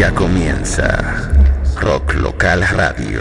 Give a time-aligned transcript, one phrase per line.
[0.00, 1.30] Ya comienza
[1.78, 3.20] Rock Local Radio,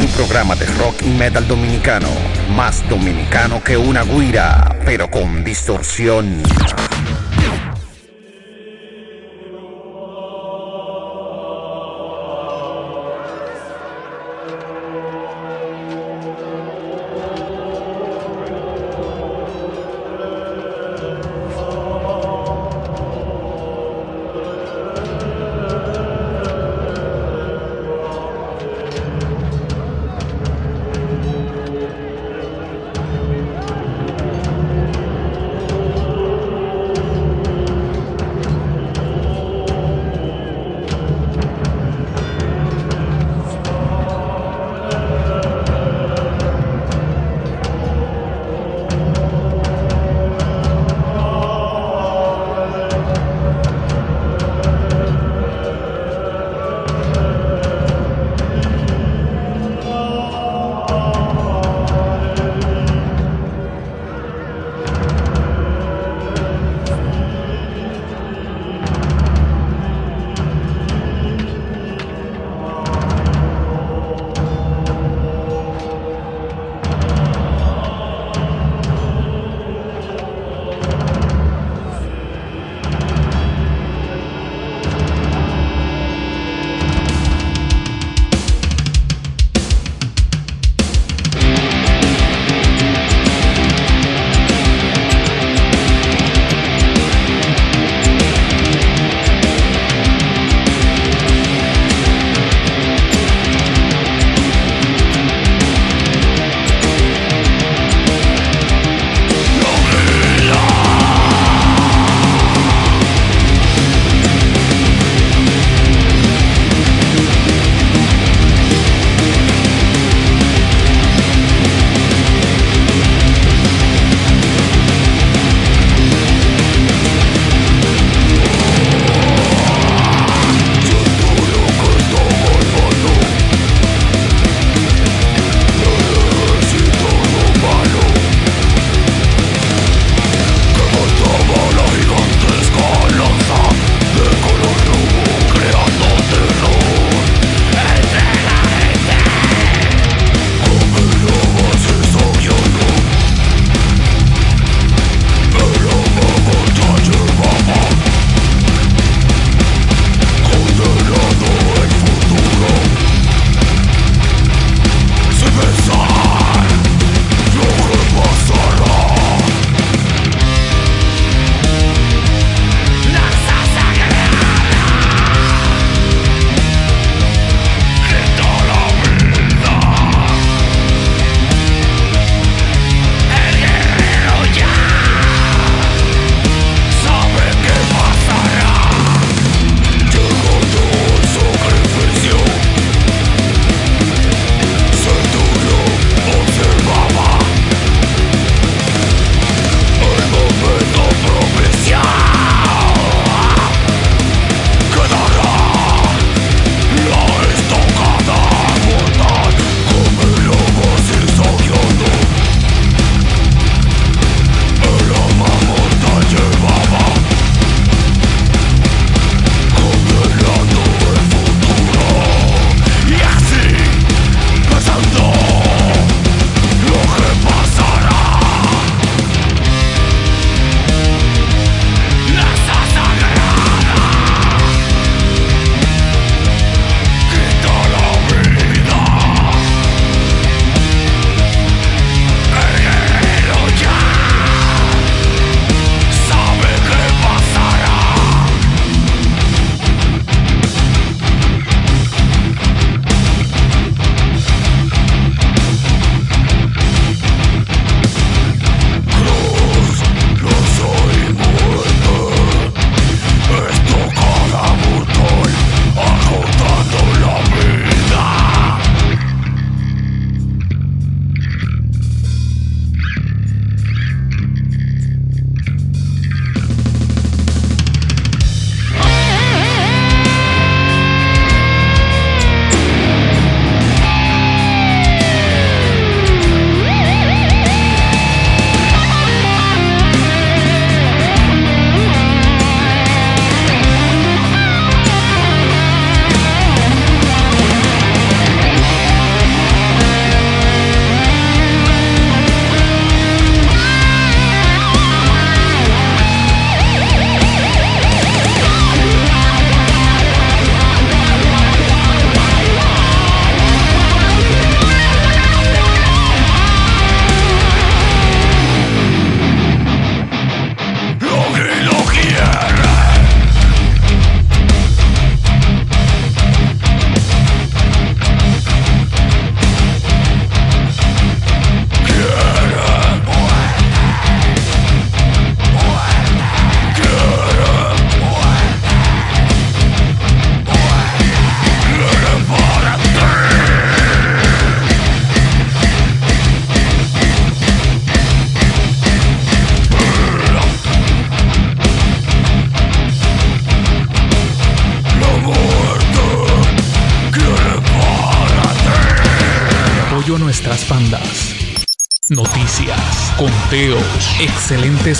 [0.00, 2.08] un programa de rock y metal dominicano,
[2.54, 6.42] más dominicano que una guira, pero con distorsión.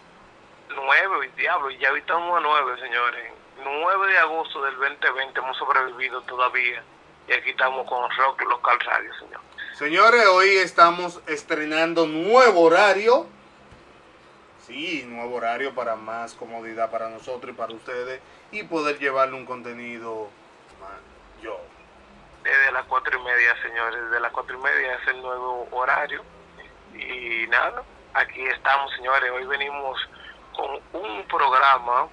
[0.75, 3.38] 9, diablo, ya hoy estamos a 9, señores.
[3.65, 6.83] 9 de agosto del 2020 hemos sobrevivido todavía.
[7.29, 9.41] Y aquí estamos con Rock Local Radio, señor.
[9.75, 13.27] Señores, hoy estamos estrenando nuevo horario.
[14.67, 18.21] Sí, nuevo horario para más comodidad para nosotros y para ustedes
[18.51, 20.29] y poder llevarle un contenido
[21.43, 21.61] yo.
[22.43, 26.23] Desde las cuatro y media, señores, desde las cuatro y media es el nuevo horario.
[26.95, 27.83] Y nada,
[28.15, 29.31] aquí estamos, señores.
[29.31, 29.99] Hoy venimos
[30.57, 32.09] con un programa,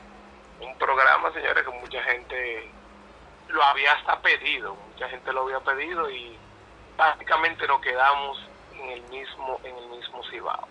[0.61, 2.71] un programa, señores, que mucha gente
[3.49, 6.37] lo había hasta pedido, mucha gente lo había pedido y
[6.97, 8.37] básicamente nos quedamos
[8.73, 10.67] en el mismo en el mismo Cibao.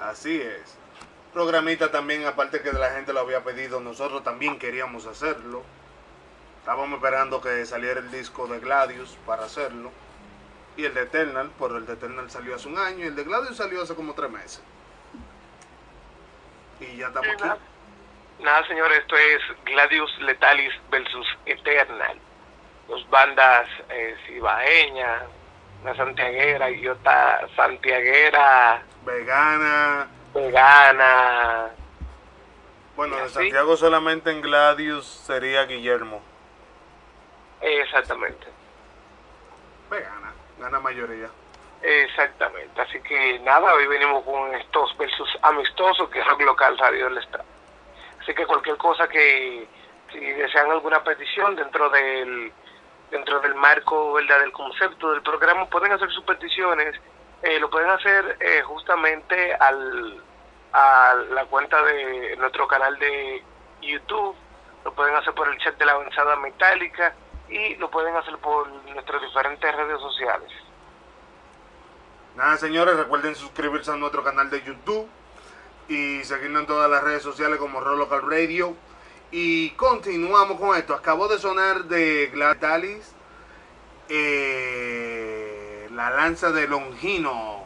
[0.00, 0.76] Así es.
[1.32, 5.62] Programita también, aparte que la gente lo había pedido, nosotros también queríamos hacerlo.
[6.60, 9.90] Estábamos esperando que saliera el disco de Gladius para hacerlo.
[10.76, 13.24] Y el de Eternal, por el de Eternal salió hace un año y el de
[13.24, 14.62] Gladius salió hace como tres meses.
[16.80, 17.60] Y ya estamos aquí.
[18.40, 22.18] Nada, señores, esto es Gladius Letalis versus Eternal
[22.88, 25.24] dos bandas eh, cibaeñas,
[25.82, 30.08] una santiaguera y otra santiaguera vegana.
[30.34, 31.70] Vegana.
[32.96, 36.20] Bueno, de Santiago solamente en Gladius sería Guillermo.
[37.60, 38.46] Exactamente.
[39.90, 41.28] Vegana, gana mayoría.
[41.80, 47.18] Exactamente, así que nada, hoy venimos con estos versus amistosos que Rock Local Radio del
[47.18, 47.44] Estado.
[48.28, 49.66] Así que cualquier cosa que,
[50.12, 52.52] si desean alguna petición dentro del
[53.10, 54.40] dentro del marco ¿verdad?
[54.40, 56.94] del concepto del programa pueden hacer sus peticiones.
[57.42, 60.22] Eh, lo pueden hacer eh, justamente al
[60.74, 63.42] a la cuenta de nuestro canal de
[63.80, 64.36] YouTube.
[64.84, 67.14] Lo pueden hacer por el chat de la avanzada metálica
[67.48, 70.52] y lo pueden hacer por nuestras diferentes redes sociales.
[72.36, 75.08] Nada señores recuerden suscribirse a nuestro canal de YouTube
[75.88, 78.76] y seguirnos en todas las redes sociales como Roll Local Radio
[79.30, 80.94] y continuamos con esto.
[80.94, 83.14] Acabó de sonar de Gladalis
[84.08, 87.64] eh, la lanza de Longino.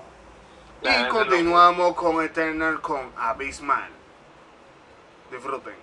[0.83, 3.91] y continuamos con Eternal con Abismal.
[5.31, 5.82] Disfruten.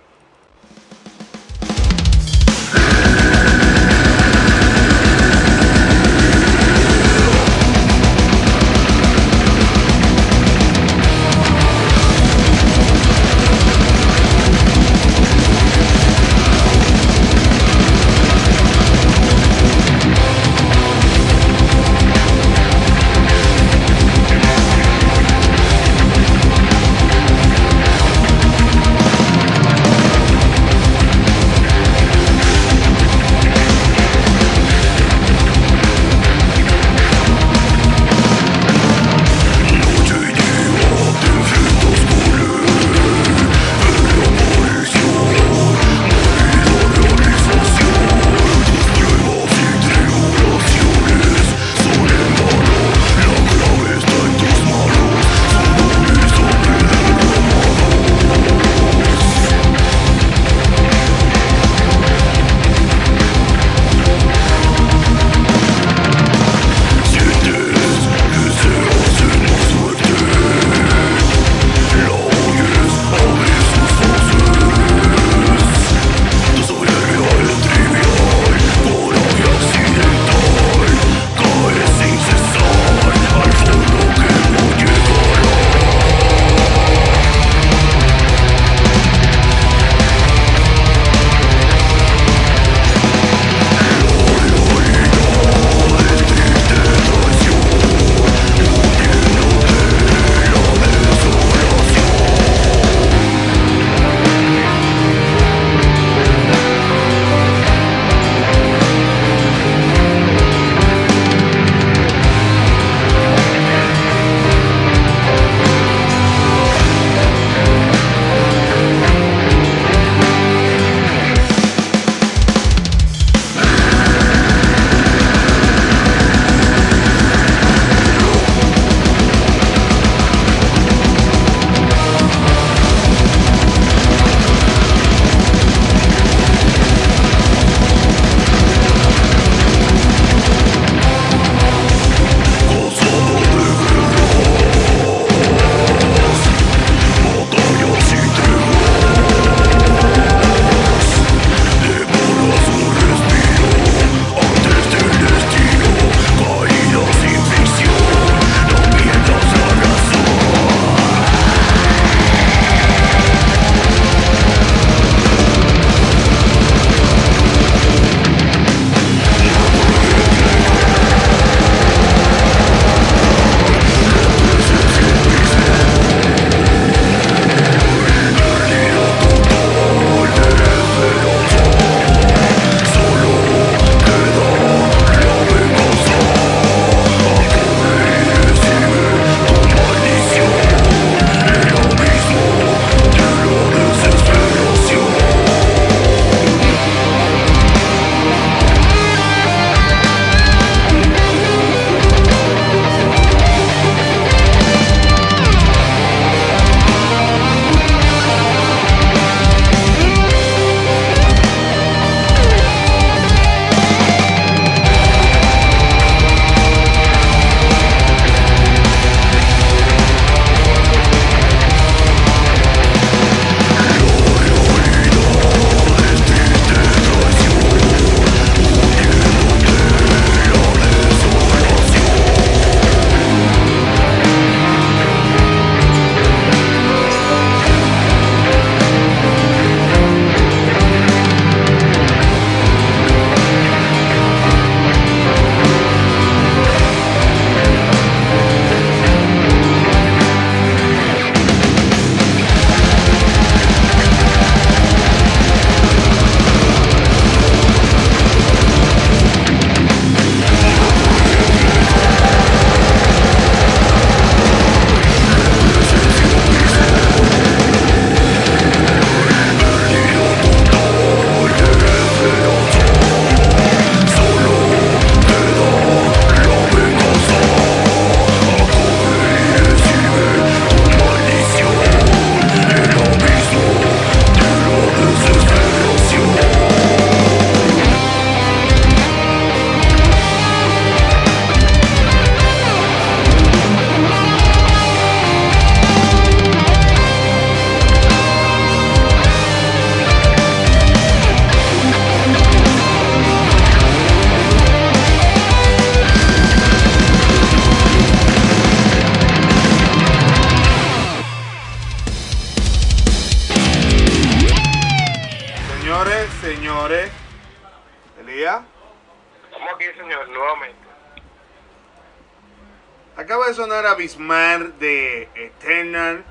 [323.50, 326.24] De sonar Abismar de Eternal.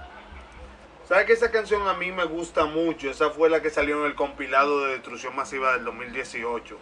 [1.06, 3.10] ¿Sabes que esa canción a mí me gusta mucho?
[3.10, 6.78] Esa fue la que salió en el compilado de Destrucción Masiva del 2018.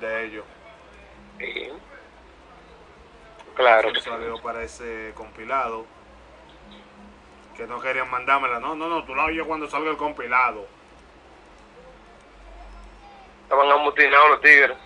[0.00, 0.44] De ellos.
[1.38, 1.68] Sí.
[3.54, 3.92] Claro.
[3.92, 5.84] Que salió para ese compilado.
[7.54, 8.60] Que no querían mandármela.
[8.60, 10.66] No, no, no, tú la oyes cuando salga el compilado.
[13.42, 14.78] Estaban amotinados los tigres.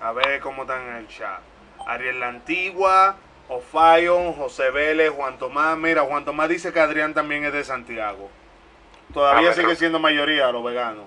[0.00, 1.40] A ver cómo están en el chat.
[1.86, 3.16] Ariel La Antigua,
[3.48, 5.76] Ofayon, José Vélez, Juan Tomás.
[5.76, 8.30] Mira, Juan Tomás dice que Adrián también es de Santiago.
[9.12, 11.04] Todavía Ah, sigue siendo mayoría los veganos.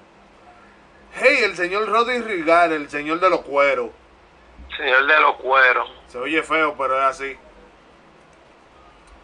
[1.15, 3.89] Hey, el señor Roddy Rigar, el señor de los cueros.
[4.77, 5.89] Señor de los cueros.
[6.08, 7.38] Se oye feo, pero es así.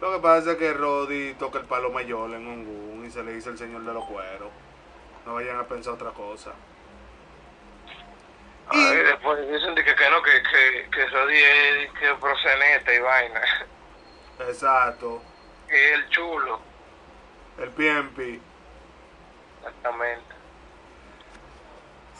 [0.00, 3.34] Lo que pasa es que Roddy toca el palo mayor en un y se le
[3.34, 4.48] dice el señor de los cueros.
[5.26, 6.52] No vayan a pensar otra cosa.
[8.74, 12.98] Y después dicen de que, que no, que, que, que Roddy es que proceneta y
[13.00, 13.40] vaina.
[14.40, 15.22] Exacto.
[15.68, 16.60] Que es el chulo.
[17.58, 18.40] El PMP.
[19.58, 20.34] Exactamente.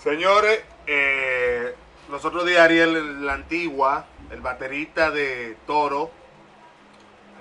[0.03, 1.75] Señores, eh,
[2.11, 6.11] los otros días Ariel La Antigua, el baterista de Toro,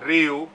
[0.02, 0.48] Ryu,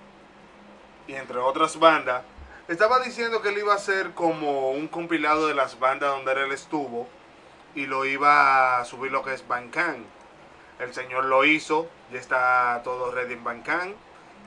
[1.06, 2.24] y entre otras bandas,
[2.68, 6.52] estaba diciendo que él iba a hacer como un compilado de las bandas donde él
[6.52, 7.08] estuvo
[7.76, 10.06] y lo iba a subir lo que es Bandcamp.
[10.80, 13.96] El señor lo hizo, ya está todo ready en Bandcamp.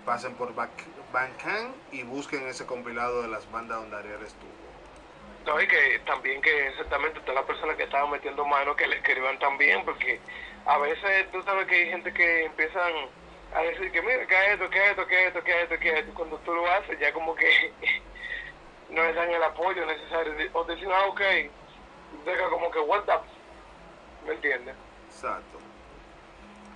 [0.04, 4.50] Pasen por Bandcamp y busquen ese compilado de las bandas donde Ariel estuvo.
[5.46, 8.96] No, y que también que exactamente todas las personas que estaban metiendo mano que le
[8.96, 10.20] escriban también, porque
[10.66, 12.92] a veces tú sabes que hay gente que empiezan
[13.54, 16.36] a decir que mira, que esto, que esto, que esto, que esto, que esto, cuando
[16.38, 17.72] tú lo haces ya como que
[18.90, 21.20] no le dan el apoyo necesario, o dicen, ah, ok,
[22.24, 23.12] deja como que, what the,
[24.26, 24.74] ¿me entiendes?
[25.12, 25.58] Exacto.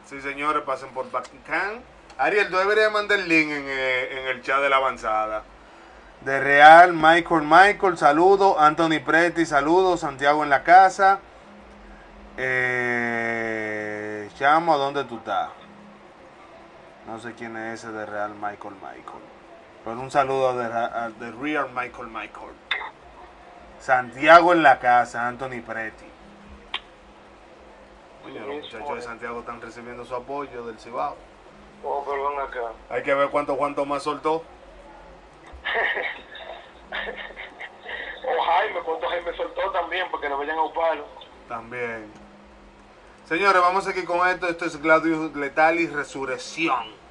[0.06, 1.82] Sí, señores, pasen por Bandcamp.
[2.18, 5.42] Ariel, tú deberías mandar el link en, eh, en el chat de la avanzada.
[6.20, 8.58] De Real, Michael Michael, saludo.
[8.58, 9.96] Anthony Preti, saludo.
[9.96, 11.20] Santiago en la casa.
[12.36, 15.50] Eh, Chamo, ¿dónde tú estás?
[17.06, 19.22] No sé quién es ese de Real Michael Michael.
[19.84, 22.52] Pero un saludo de, a- de Real Michael Michael.
[23.84, 26.06] Santiago en la casa, Anthony Preti.
[28.24, 31.14] Oye, los muchachos de Santiago están recibiendo su apoyo del Cibao.
[31.82, 32.72] Oh, perdón acá.
[32.88, 34.36] Hay que ver cuánto Juan Tomás soltó.
[38.26, 41.04] O Jaime, cuánto Jaime soltó también, porque lo vayan a upalo.
[41.46, 42.10] También.
[43.26, 44.48] Señores, vamos aquí con esto.
[44.48, 47.03] Esto es Gladius Letalis Resurrección.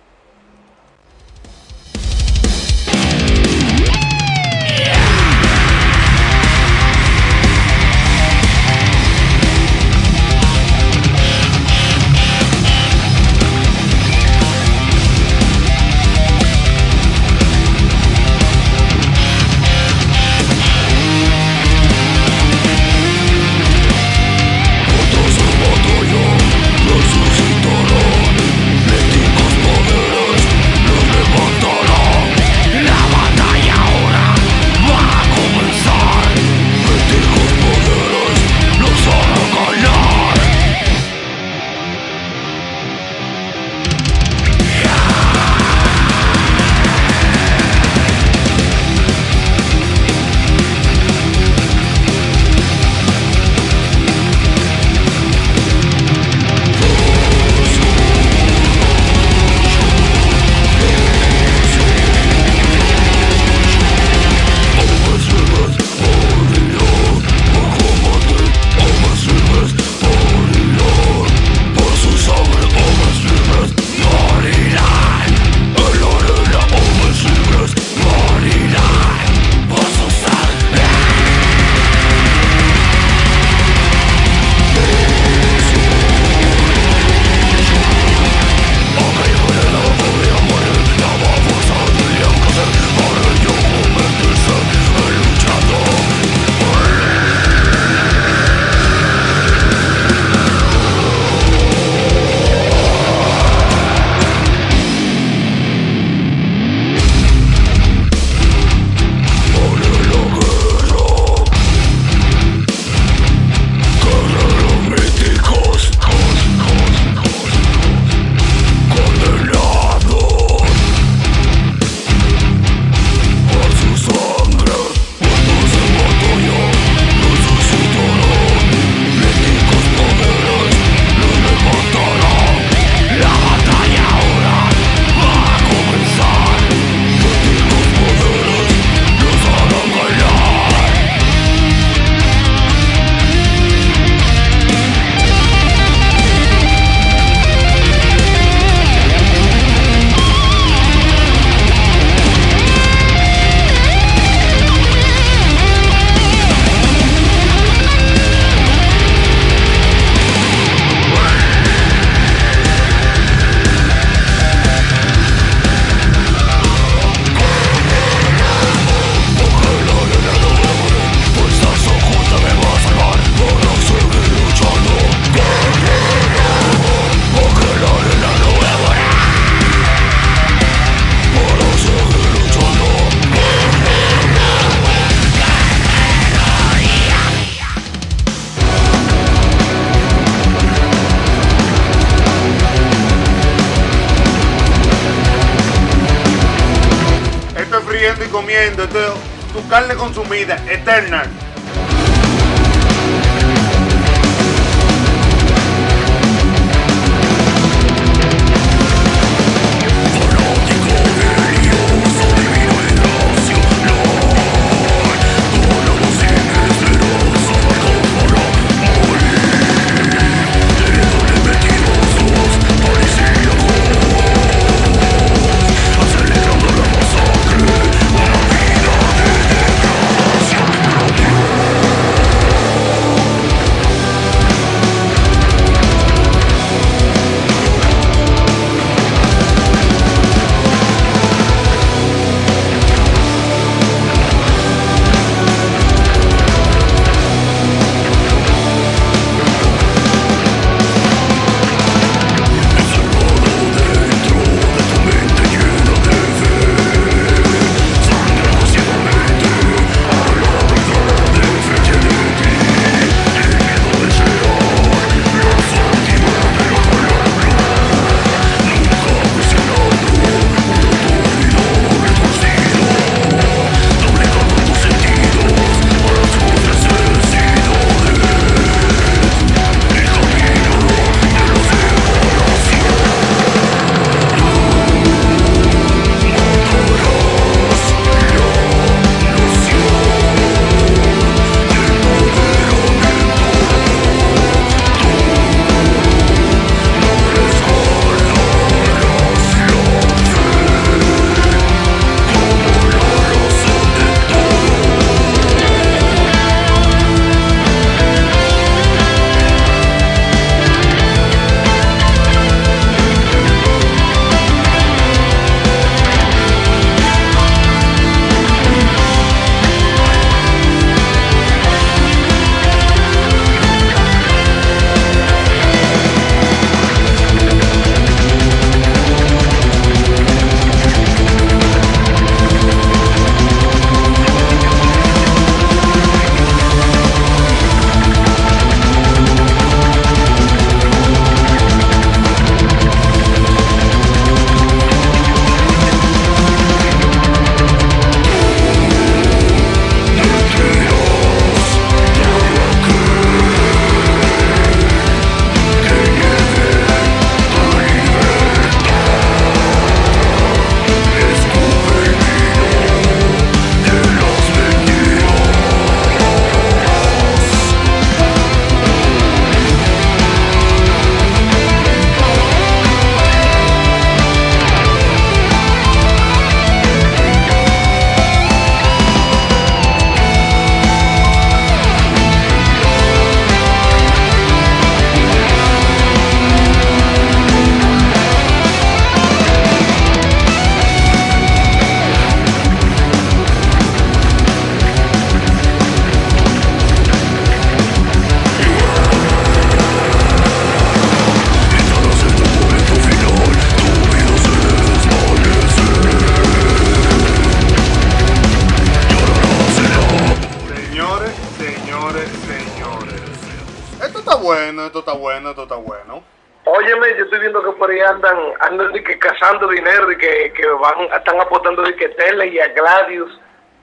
[418.23, 422.47] Andan, andan de que cazando dinero y que, que van, están apostando de que Tele
[422.47, 423.39] y a Gladius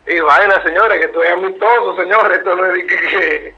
[0.07, 3.55] y vaina, señores, que esto es amistoso, señores, esto no es de que,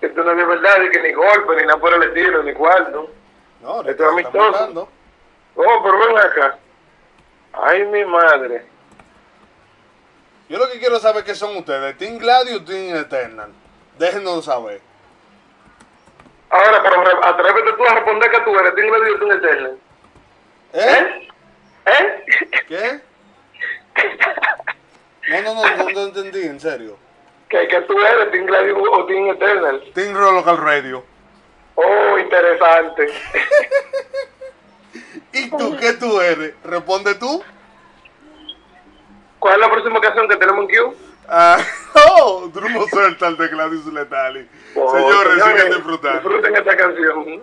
[0.00, 2.52] esto no es de verdad, de que ni golpe, ni nada por el estilo, ni
[2.54, 3.10] cuarto.
[3.60, 4.88] No, esto es amistoso.
[5.56, 6.58] Oh, pero ven acá.
[7.52, 8.64] Ay, mi madre.
[10.48, 13.50] Yo lo que quiero saber qué son ustedes, Team Gladius o Team Eternal.
[13.98, 14.80] Déjenos saber.
[16.50, 19.78] Ahora, pero atrévete tú a responder que tú eres Team Gladius o Team Eternal.
[20.74, 21.28] ¿Eh?
[21.86, 22.24] ¿Eh?
[22.66, 23.00] ¿Qué?
[25.28, 26.98] No, no, no, no, entendí, en serio.
[27.48, 29.84] ¿Qué, qué tú eres, Team Gladius o Team Eternal?
[29.94, 31.04] Team Local Radio.
[31.76, 33.06] Oh, interesante.
[35.32, 36.54] ¿Y tú qué tú eres?
[36.64, 37.44] Responde tú.
[39.38, 40.96] ¿Cuál es la próxima canción que tenemos en Q?
[41.28, 41.58] Ah,
[42.18, 44.48] oh, Drumo Celtal de Gladius Letali.
[44.74, 46.20] Oh, señores, sigan disfrutando.
[46.20, 47.42] Disfruten esta canción.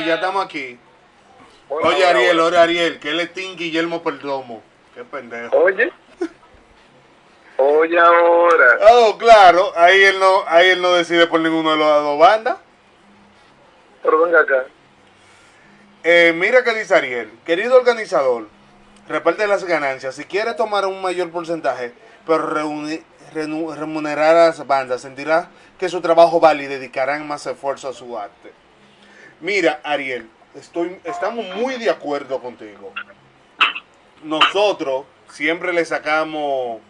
[0.00, 0.78] Aquí, ya estamos aquí.
[1.68, 4.62] Oye, Ariel, oye, Ariel, que él es Tim Guillermo Perdomo.
[4.94, 5.56] Qué pendejo.
[5.56, 5.92] Oye.
[7.56, 8.78] Oye, ahora.
[8.90, 9.72] Oh, claro.
[9.76, 12.56] Ahí él no, ahí él no decide por ninguno de los dos bandas.
[14.02, 14.64] Pero venga acá.
[16.04, 17.30] Eh, mira que dice Ariel.
[17.46, 18.48] Querido organizador,
[19.08, 20.14] reparte las ganancias.
[20.14, 21.92] Si quiere tomar un mayor porcentaje,
[22.26, 27.88] pero reunir remunerar a las bandas, sentirá que su trabajo vale y dedicarán más esfuerzo
[27.88, 28.52] a su arte.
[29.42, 32.92] Mira, Ariel, estoy, estamos muy de acuerdo contigo.
[34.22, 36.80] Nosotros siempre le sacamos,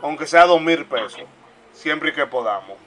[0.00, 1.22] aunque sea dos mil pesos,
[1.72, 2.78] siempre que podamos.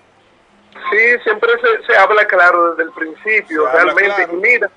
[0.90, 1.52] Sí, siempre
[1.86, 4.28] se, habla claro desde el principio, realmente.
[4.34, 4.72] mira,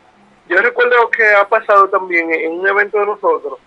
[0.47, 3.59] yo recuerdo que ha pasado también en un evento de nosotros,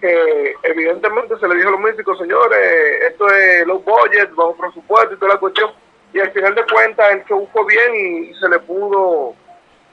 [0.00, 2.60] que evidentemente se le dijo a los músicos, señores,
[3.08, 5.72] esto es low budget, bajo presupuesto y toda la cuestión,
[6.12, 9.34] y al final de cuentas el show fue bien y se le pudo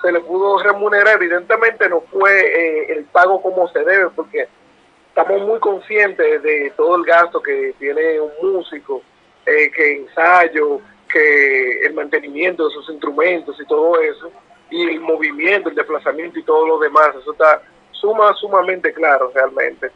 [0.02, 4.48] se le pudo remunerar, evidentemente no fue eh, el pago como se debe, porque
[5.10, 9.02] estamos muy conscientes de todo el gasto que tiene un músico,
[9.46, 14.32] eh, que ensayo, que el mantenimiento de sus instrumentos y todo eso,
[14.70, 19.90] y el movimiento, el desplazamiento y todo lo demás, eso está suma, sumamente claro realmente.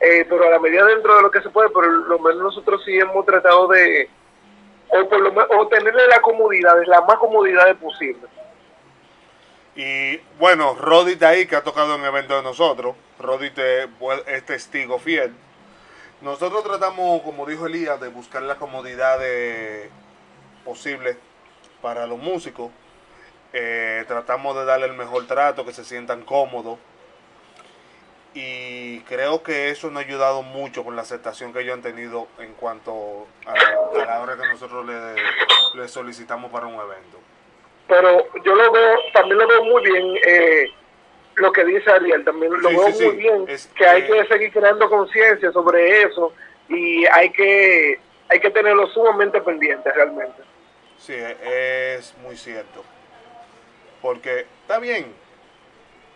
[0.00, 2.82] Eh, pero a la medida dentro de lo que se puede, por lo menos nosotros
[2.84, 4.08] sí hemos tratado de,
[4.90, 8.26] o por lo tenerle la comodidad, la más comodidad posible.
[9.76, 12.96] Y bueno, está ahí, que ha tocado en evento de nosotros.
[13.18, 13.52] Roddy
[14.26, 15.32] es testigo fiel.
[16.20, 19.20] Nosotros tratamos, como dijo Elías, de buscar la comodidad
[20.64, 21.16] posible
[21.80, 22.72] para los músicos.
[23.52, 26.78] Eh, tratamos de darle el mejor trato, que se sientan cómodos
[28.34, 32.28] y creo que eso nos ha ayudado mucho con la aceptación que ellos han tenido
[32.38, 33.54] en cuanto a,
[33.96, 37.18] la hora que nosotros le, solicitamos para un evento.
[37.88, 40.66] Pero yo lo veo, también lo veo muy bien, eh,
[41.36, 45.50] lo que dice Ariel, también lo veo muy bien, que hay que seguir creando conciencia
[45.52, 46.32] sobre eso
[46.68, 50.42] y hay que, hay que tenerlo sumamente pendiente realmente.
[50.98, 52.84] Sí, es muy cierto.
[54.02, 55.14] Porque está bien,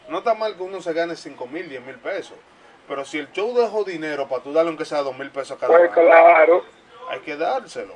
[0.08, 2.36] no está mal que uno se gane 5 mil, 10 mil pesos.
[2.88, 5.60] Pero si el show dejó dinero para tú darle aunque sea 2 mil pesos a
[5.60, 6.64] cada Pues claro.
[7.08, 7.94] Hay que dárselo.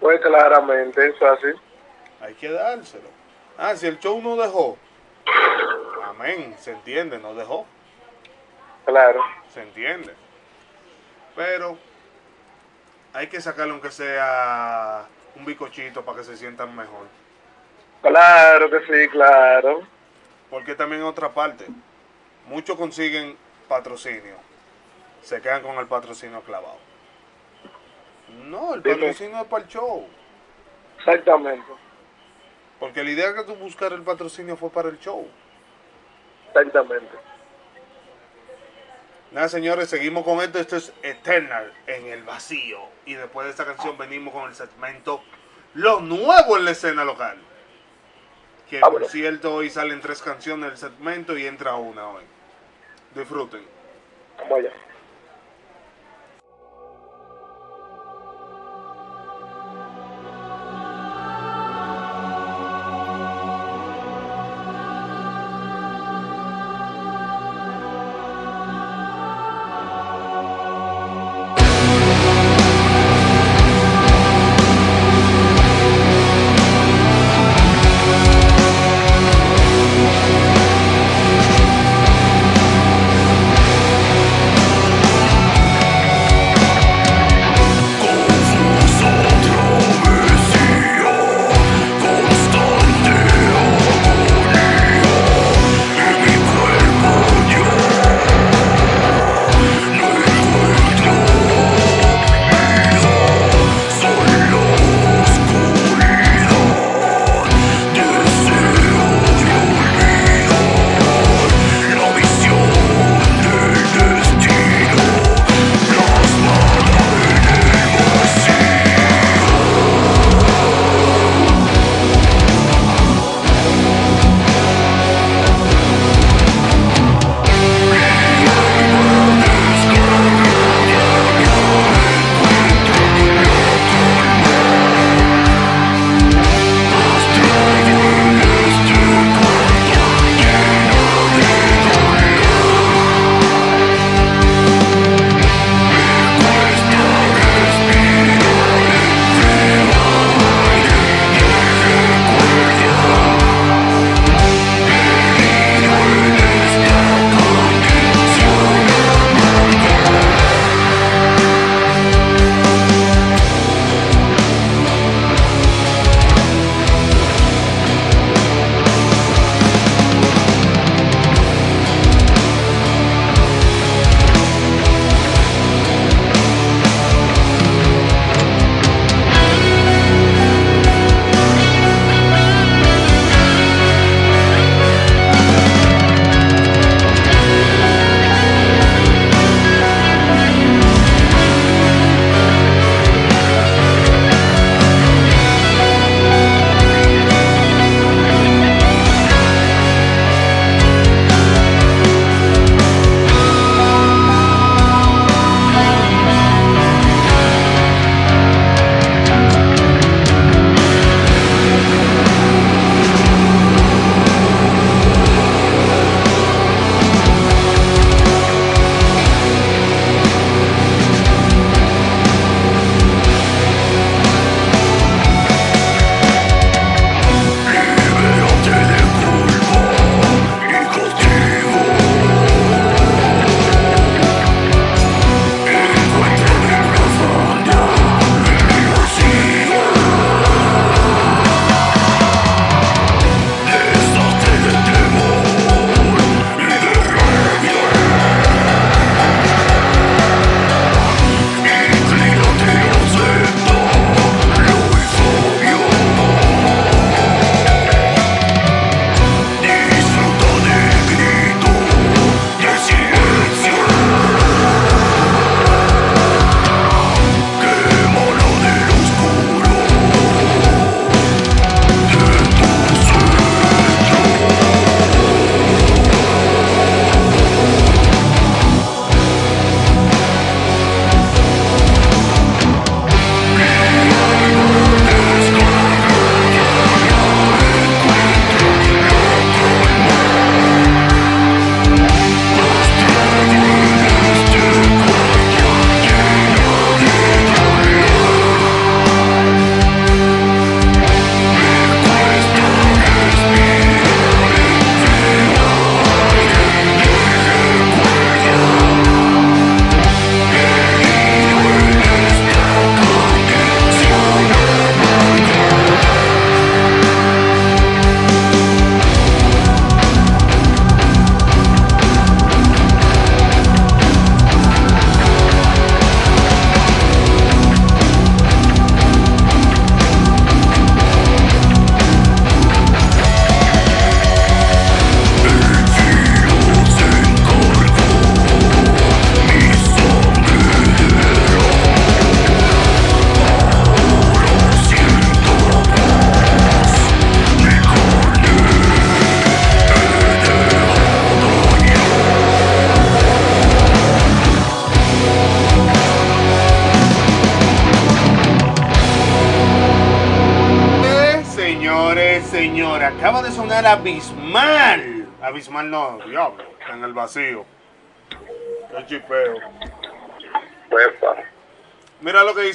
[0.00, 1.48] Pues claramente, eso así.
[2.20, 3.08] Hay que dárselo.
[3.56, 4.76] Ah, si el show no dejó.
[6.04, 7.66] Amén, se entiende, no dejó.
[8.84, 9.20] Claro.
[9.52, 10.14] Se entiende.
[11.34, 11.76] Pero
[13.12, 17.06] hay que sacarle aunque sea un bicochito para que se sientan mejor.
[18.02, 19.82] Claro que sí, claro.
[20.50, 21.66] Porque también otra parte,
[22.46, 23.36] muchos consiguen
[23.68, 24.36] patrocinio,
[25.22, 26.78] se quedan con el patrocinio clavado.
[28.44, 30.06] No, el patrocinio es para el show.
[30.98, 31.66] Exactamente.
[32.78, 35.26] Porque la idea que tú buscar el patrocinio fue para el show.
[36.48, 37.16] Exactamente.
[39.32, 40.58] Nada, señores, seguimos con esto.
[40.58, 42.78] Esto es Eternal en el vacío.
[43.04, 45.22] Y después de esta canción venimos con el segmento
[45.74, 47.38] Lo nuevo en la escena local.
[48.68, 52.24] Que por cierto, hoy salen tres canciones del segmento y entra una hoy.
[53.14, 53.62] Disfruten.
[54.50, 54.72] Vaya.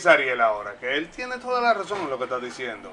[0.01, 2.91] Dice Ariel ahora, que él tiene toda la razón en lo que está diciendo.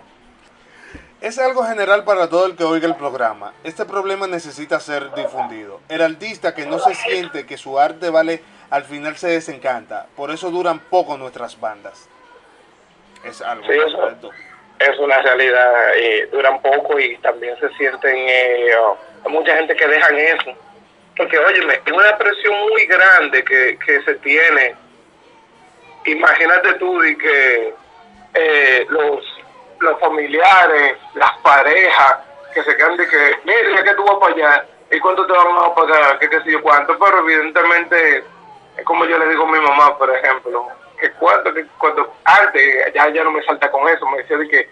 [1.23, 3.55] Es algo general para todo el que oiga el programa.
[3.65, 5.81] Este problema necesita ser difundido.
[5.89, 10.07] El artista que no se siente que su arte vale, al final se desencanta.
[10.17, 12.11] Por eso duran poco nuestras bandas.
[13.25, 13.73] Es algo sí,
[14.79, 19.89] es una realidad, eh, duran poco y también se sienten, eh, oh, mucha gente que
[19.89, 20.55] dejan eso,
[21.17, 24.77] porque oye, es una presión muy grande que, que se tiene.
[26.11, 27.75] Imagínate tú de que
[28.35, 29.25] eh, los,
[29.81, 32.19] los familiares, las parejas,
[32.55, 35.49] que se quedan de que, mira, que tú vas para allá, ¿y cuánto te van
[35.49, 36.19] a pagar?
[36.19, 36.99] ¿Qué qué sé yo cuánto?
[36.99, 38.25] Pero evidentemente,
[38.77, 42.95] es como yo le digo a mi mamá, por ejemplo, que cuánto, que cuando antes,
[42.95, 44.71] ya, ya no me salta con eso, me decía de que,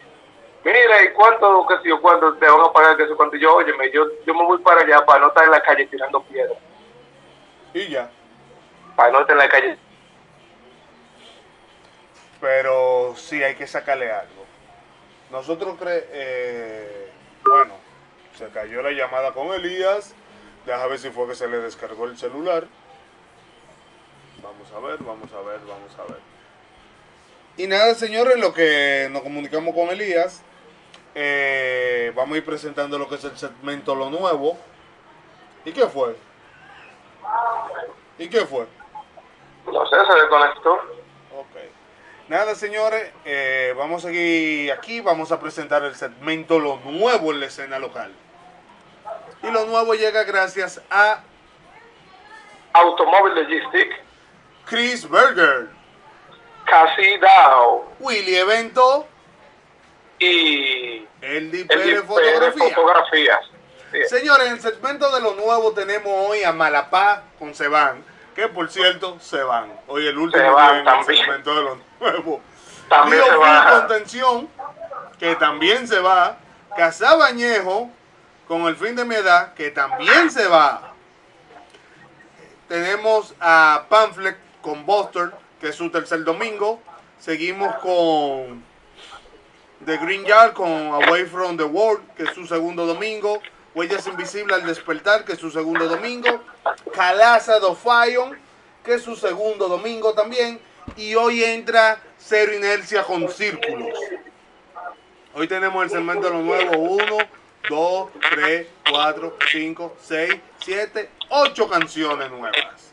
[0.64, 3.36] mira, ¿y cuánto, qué sé yo, cuánto te van a pagar, qué sé cuánto?
[3.36, 6.22] yo, óyeme, yo, yo me voy para allá para no estar en la calle tirando
[6.22, 6.58] piedras.
[7.74, 8.08] Y ya.
[8.96, 9.78] Para no estar en la calle.
[12.46, 14.44] Pero sí hay que sacarle algo.
[15.32, 17.10] Nosotros cre eh,
[17.42, 17.74] bueno,
[18.38, 20.14] se cayó la llamada con Elías.
[20.64, 22.68] Deja ver si fue que se le descargó el celular.
[24.40, 26.20] Vamos a ver, vamos a ver, vamos a ver.
[27.56, 30.44] Y nada, señores, lo que nos comunicamos con Elías,
[31.16, 34.56] eh, vamos a ir presentando lo que es el segmento Lo Nuevo.
[35.64, 36.14] ¿Y qué fue?
[38.20, 38.66] ¿Y qué fue?
[39.66, 40.95] No sé, se desconectó.
[42.28, 47.38] Nada, señores, eh, vamos a seguir aquí, vamos a presentar el segmento Lo Nuevo en
[47.38, 48.12] la escena local.
[49.44, 51.22] Y lo nuevo llega gracias a
[52.72, 54.02] Automóvil Logistic
[54.64, 55.68] Chris Berger,
[56.64, 59.06] Casi Dow, Willy Evento
[60.18, 62.74] y el Pérez Fotografía.
[62.74, 63.40] Fotografías.
[64.08, 68.04] Señores, en el segmento de lo nuevo tenemos hoy a Malapá con Seban,
[68.34, 69.72] que por cierto se van.
[69.86, 72.40] Hoy el último día en el segmento de lo nuevo.
[72.88, 73.80] También se va.
[73.80, 74.48] Contención,
[75.18, 76.36] que también se va.
[76.76, 77.90] Casabañejo,
[78.46, 80.92] con el fin de mi edad, que también se va.
[82.68, 86.80] Tenemos a Pamphlet con Buster, que es su tercer domingo.
[87.18, 88.62] Seguimos con
[89.84, 93.40] The Green Yard, con Away from the World, que es su segundo domingo.
[93.74, 96.42] Huellas Invisibles al Despertar, que es su segundo domingo.
[96.94, 98.38] Calaza do Fion,
[98.84, 100.60] que es su segundo domingo también.
[100.94, 103.98] Y hoy entra Cero Inercia con Círculos.
[105.34, 106.78] Hoy tenemos el segmento de lo nuevo.
[106.78, 107.18] 1,
[107.68, 112.92] 2, 3, 4, 5, 6, 7, 8 canciones nuevas.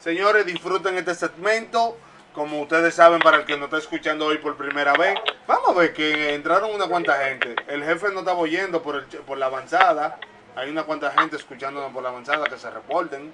[0.00, 1.96] Señores, disfruten este segmento.
[2.34, 5.72] Como ustedes saben, para el que no está escuchando hoy por primera vez, vamos a
[5.72, 7.56] ver que entraron una cuanta gente.
[7.66, 10.18] El jefe no estaba oyendo por, por la avanzada.
[10.54, 13.32] Hay una cuanta gente escuchándonos por la avanzada que se reporten.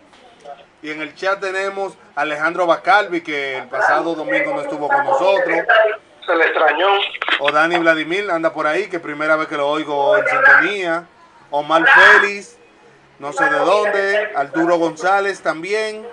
[0.82, 5.04] Y en el chat tenemos a Alejandro Bacalvi, que el pasado domingo no estuvo con
[5.04, 5.58] nosotros.
[6.26, 6.88] Se le extrañó.
[7.40, 11.06] O Dani Vladimir anda por ahí, que primera vez que lo oigo en sintonía.
[11.50, 12.56] Omar Félix,
[13.18, 14.32] no sé de dónde.
[14.34, 16.06] Arturo González también.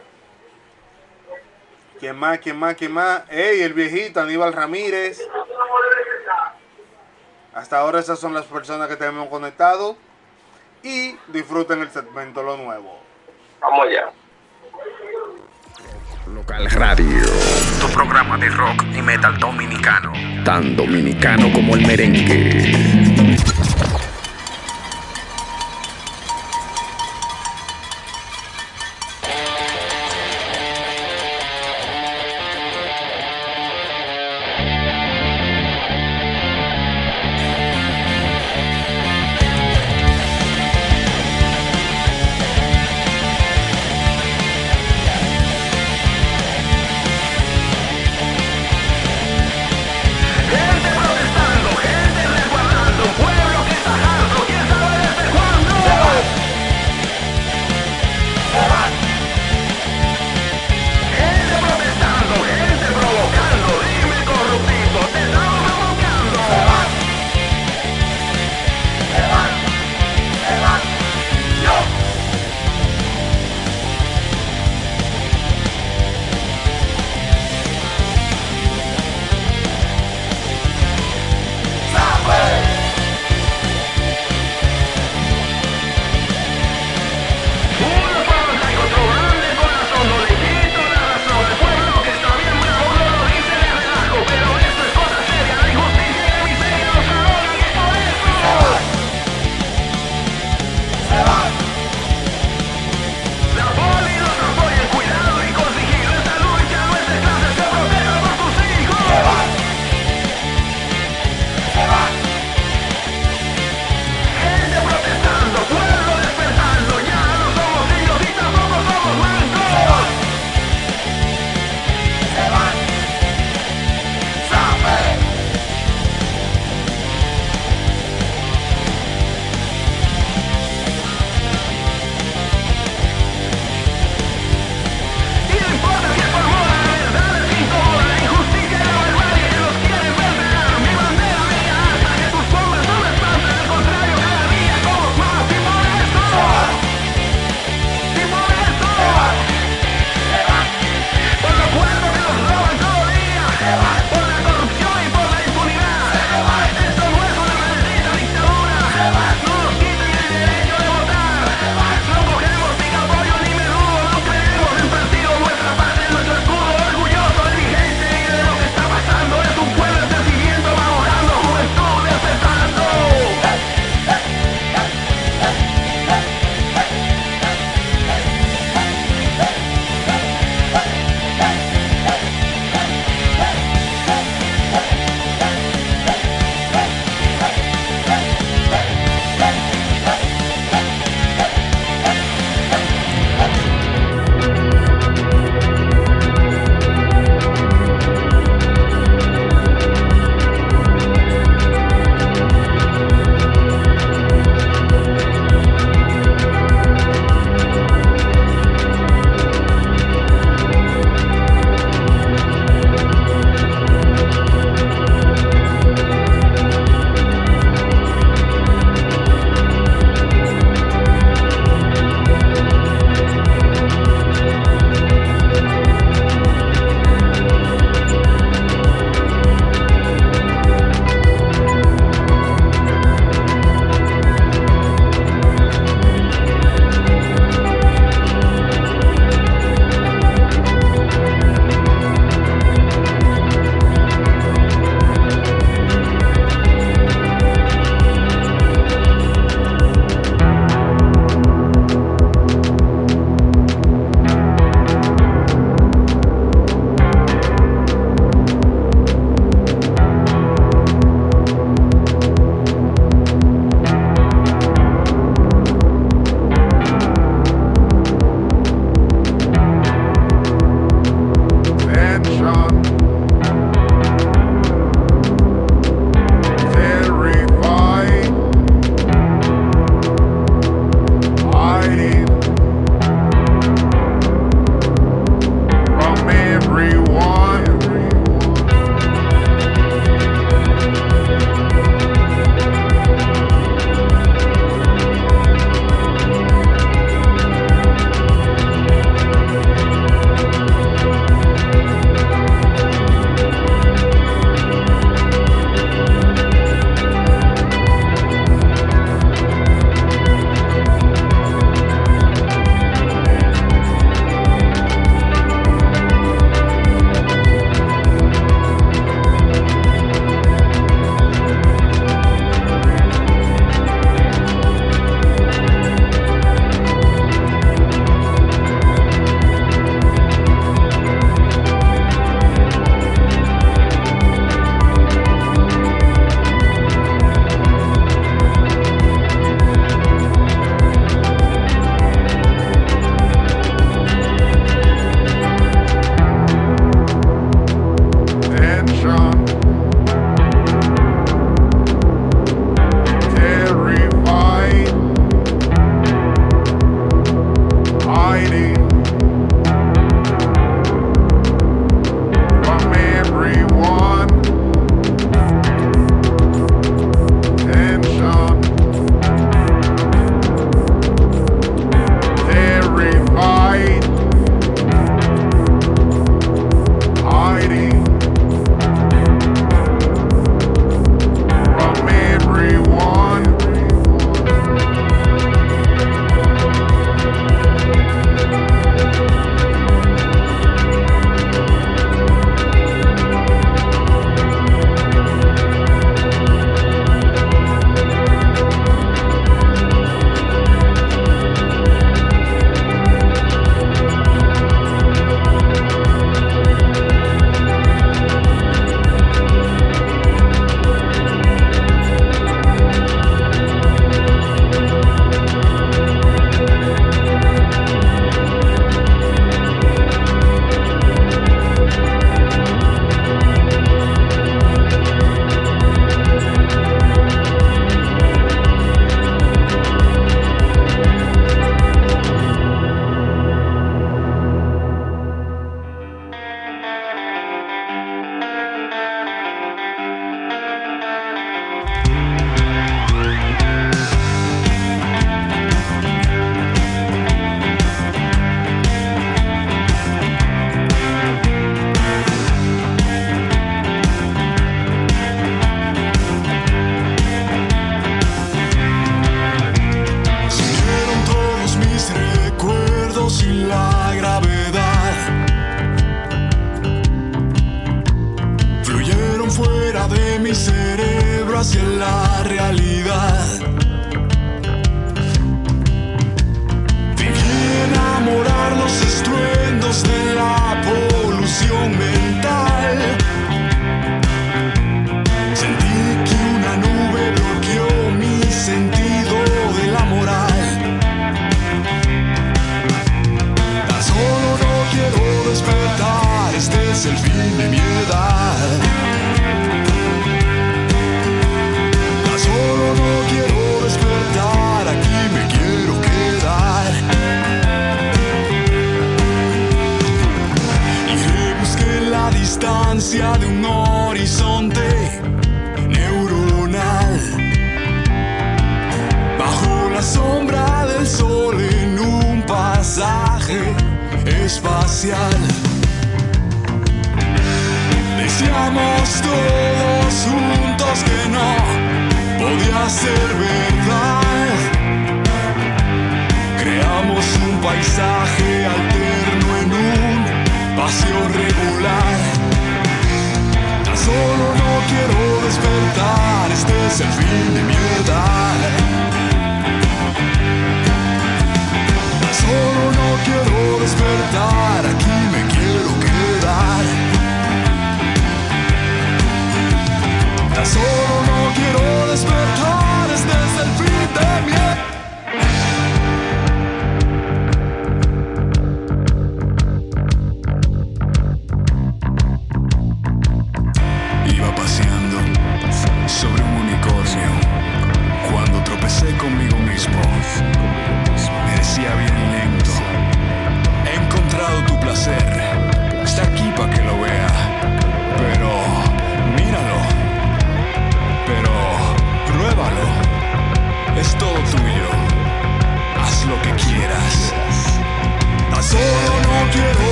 [1.99, 2.39] ¿Quién más?
[2.39, 2.75] ¿Quién más?
[2.75, 3.23] ¿Quién más?
[3.29, 5.19] ¡Ey, el viejito Aníbal Ramírez!
[7.53, 9.97] Hasta ahora esas son las personas que tenemos conectado.
[10.83, 12.99] Y disfruten el segmento Lo Nuevo.
[13.59, 14.11] Vamos allá.
[16.33, 17.25] Local Radio.
[17.79, 20.13] Tu programa de rock y metal dominicano.
[20.43, 22.75] Tan dominicano como el merengue.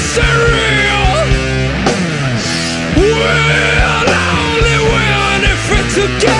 [0.00, 1.28] Surreal.
[2.96, 6.39] We'll only win if we're together.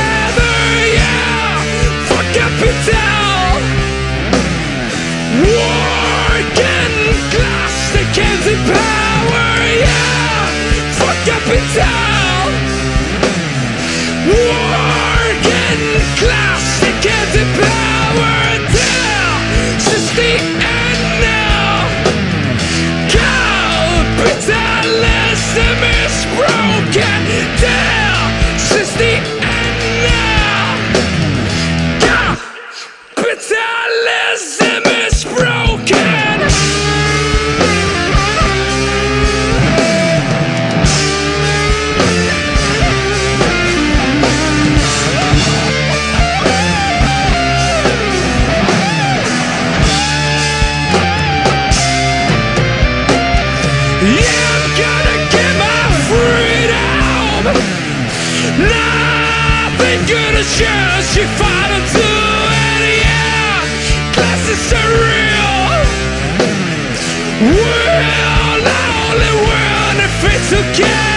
[70.83, 71.10] It's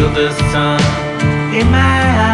[0.00, 0.80] feel the sun
[1.54, 2.29] in my eyes.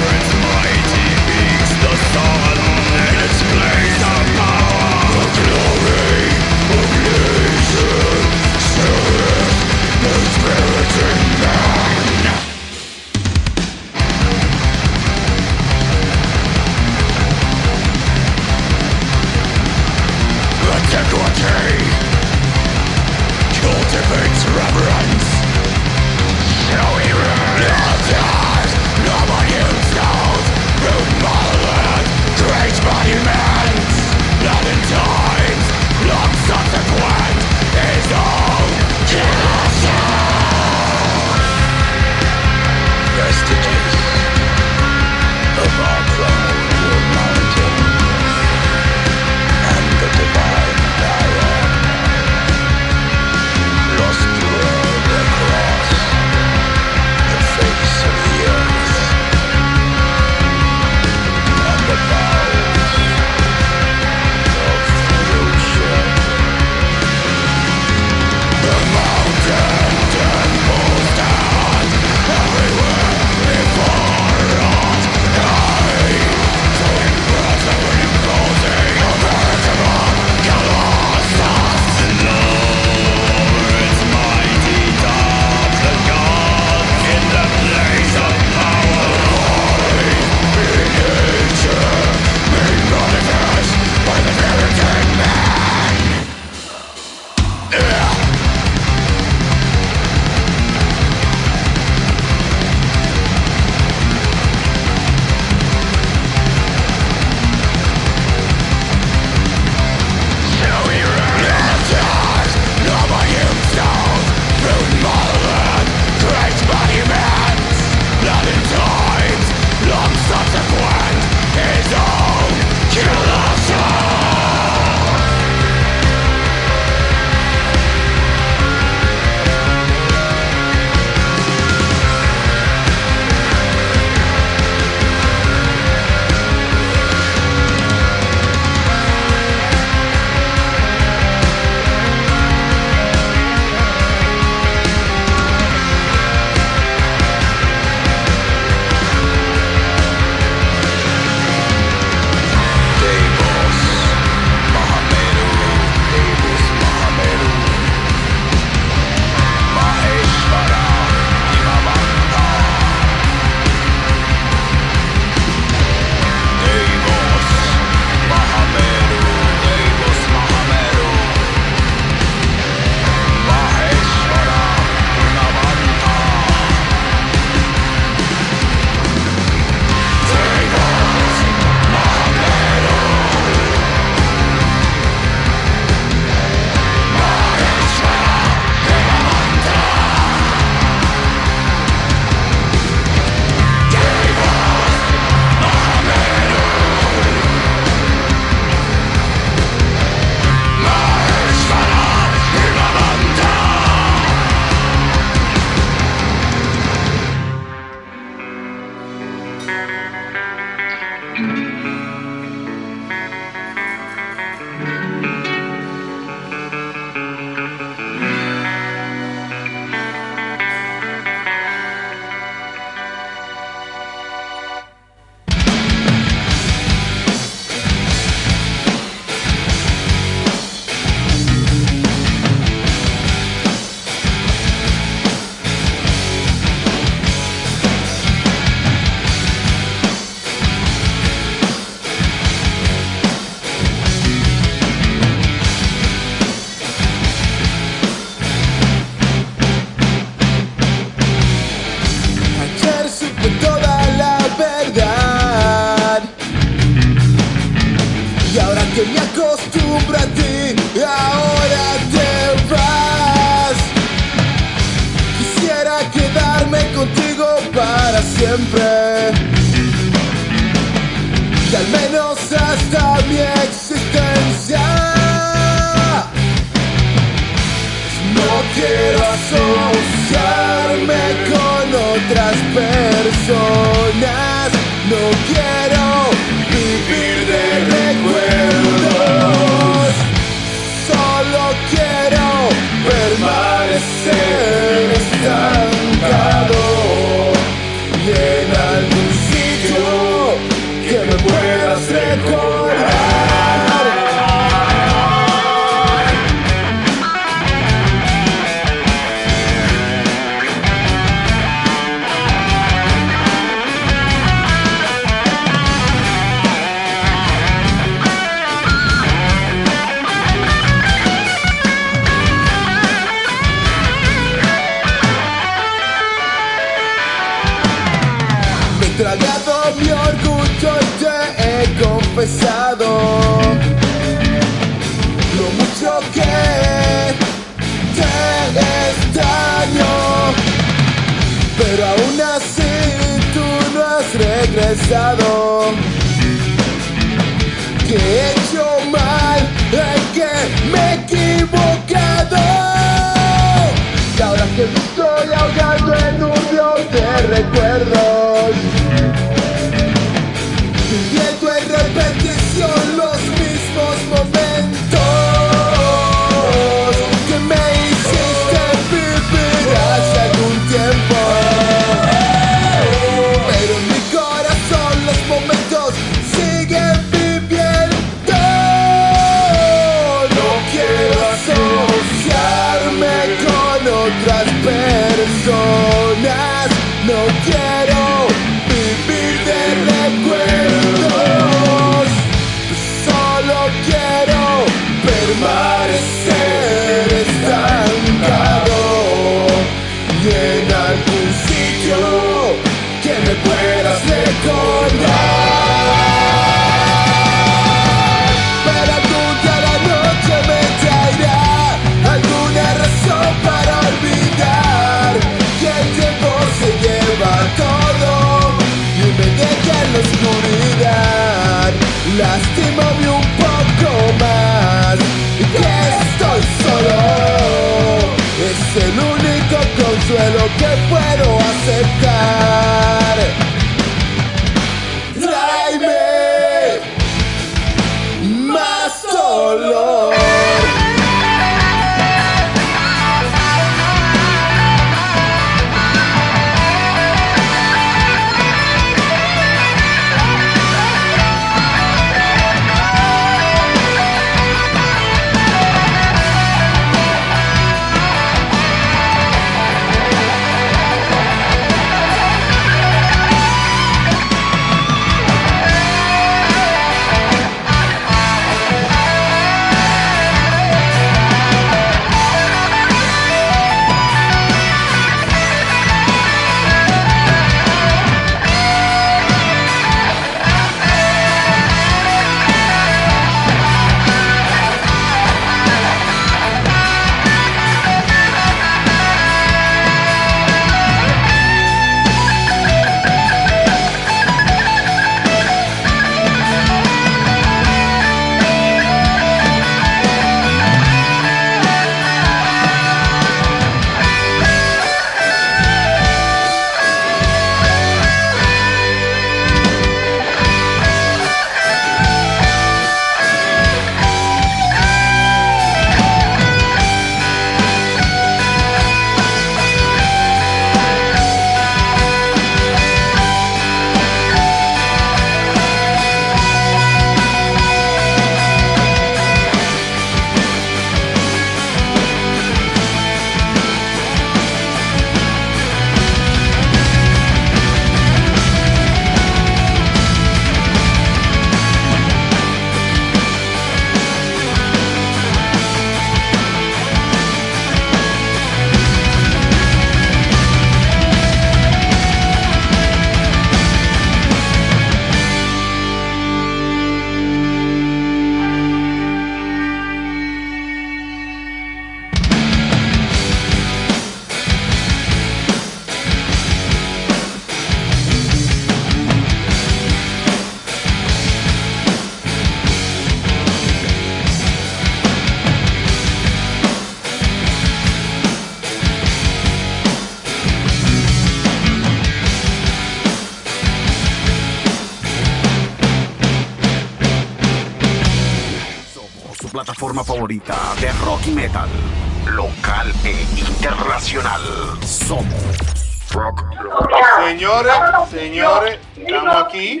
[597.70, 600.00] Señores, señores, estamos aquí.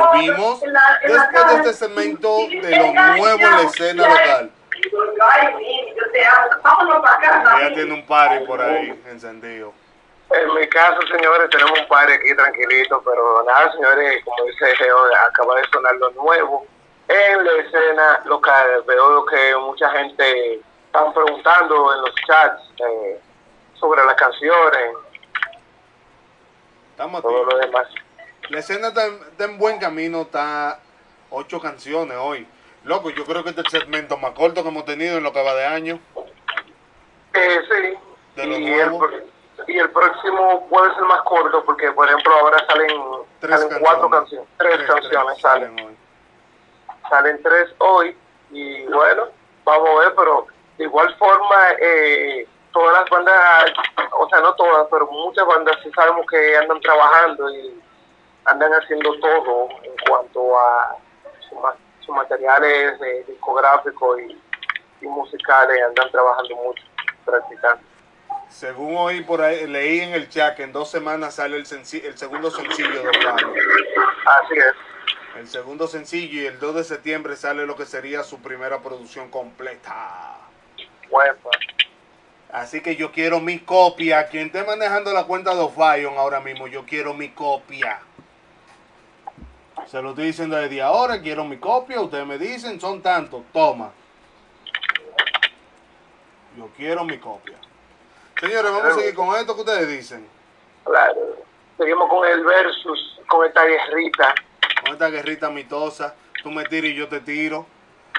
[0.00, 4.50] Volvimos después de este segmento de lo nuevo en la escena local.
[7.60, 9.72] Ya tiene un party por ahí encendido.
[10.30, 14.98] En mi caso, señores, tenemos un par aquí tranquilito, pero nada, señores, como dice Geo,
[15.28, 16.66] acaba de sonar lo nuevo
[17.06, 18.82] en la escena local.
[18.88, 23.20] Veo que mucha gente están preguntando en los chats eh,
[23.74, 24.90] sobre las canciones,
[27.00, 27.86] Estamos todo lo demás.
[28.50, 30.80] La escena está, está en buen camino, está
[31.30, 32.46] ocho canciones hoy.
[32.84, 35.32] Loco, yo creo que este es el segmento más corto que hemos tenido en lo
[35.32, 35.98] que va de año.
[37.32, 37.96] Eh, sí.
[38.36, 39.06] De lo y, nuevo.
[39.06, 39.24] El,
[39.66, 43.00] y el próximo puede ser más corto porque, por ejemplo, ahora salen,
[43.40, 44.46] Tres salen cuatro canciones.
[44.58, 45.76] canciones, tres, canciones tres salen.
[45.76, 45.96] salen hoy.
[47.08, 48.16] Salen tres hoy
[48.50, 49.28] y bueno,
[49.64, 50.46] vamos a ver, pero
[50.76, 53.72] de igual forma, eh, todas las bandas,
[54.18, 57.80] o sea, no todas, pero muchas bandas sí sabemos que andan trabajando y
[58.44, 60.96] andan haciendo todo en cuanto a
[61.48, 61.56] su
[62.00, 64.40] sus materiales eh, discográficos y,
[65.02, 66.82] y musicales, andan trabajando mucho,
[67.24, 67.82] practicando.
[68.48, 72.18] Según hoy por ahí leí en el chat que en dos semanas sale el, el
[72.18, 73.52] segundo sencillo de Osvaldo.
[74.42, 74.74] Así es.
[75.36, 79.30] El segundo sencillo y el 2 de septiembre sale lo que sería su primera producción
[79.30, 80.36] completa.
[81.08, 81.34] Bueno,
[82.52, 84.26] Así que yo quiero mi copia.
[84.28, 88.00] Quien esté manejando la cuenta de Ofion ahora mismo, yo quiero mi copia.
[89.86, 92.00] Se lo estoy diciendo desde ahora, quiero mi copia.
[92.00, 93.42] Ustedes me dicen, son tantos.
[93.52, 93.92] Toma.
[96.56, 97.56] Yo quiero mi copia.
[98.40, 100.26] Señores, vamos a seguir con esto que ustedes dicen.
[100.84, 101.40] claro.
[101.78, 104.34] Seguimos con el versus, con esta guerrita.
[104.84, 106.14] Con esta guerrita mitosa.
[106.42, 107.64] Tú me tiras y yo te tiro.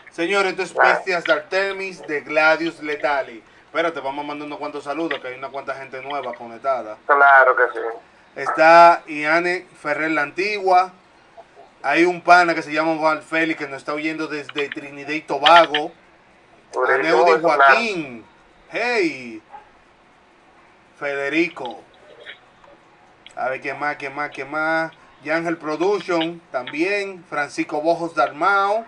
[0.10, 3.44] Señores, esto es Bestias de Artemis de Gladius Letali.
[3.72, 6.98] Espérate, vamos a mandar unos cuantos saludos, que hay una cuanta gente nueva conectada.
[7.06, 7.86] Claro que sí.
[8.36, 10.92] Está Iane Ferrer la Antigua.
[11.82, 15.22] Hay un pana que se llama Val Félix que nos está oyendo desde Trinidad y
[15.22, 15.94] Tobago.
[16.86, 18.26] Aneudi Joaquín.
[18.74, 19.42] Hey.
[21.00, 21.82] Federico.
[23.38, 24.92] A ver qué más, qué más, qué más.
[25.24, 27.24] Yangel Production también.
[27.30, 28.86] Francisco Bojos Dalmao.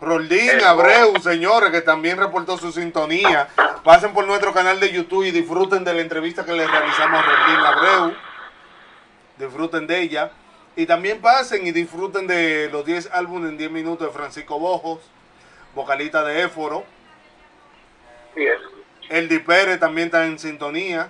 [0.00, 3.48] Roldín Abreu, señores, que también reportó su sintonía.
[3.82, 7.22] Pasen por nuestro canal de YouTube y disfruten de la entrevista que les realizamos a
[7.22, 8.16] Roldín Abreu.
[9.36, 10.30] Disfruten de ella.
[10.76, 15.00] Y también pasen y disfruten de los 10 álbumes en 10 minutos de Francisco Bojos,
[15.74, 16.84] vocalista de Éforo.
[18.34, 18.60] Sí es.
[19.08, 21.08] El Di Pérez también está en sintonía.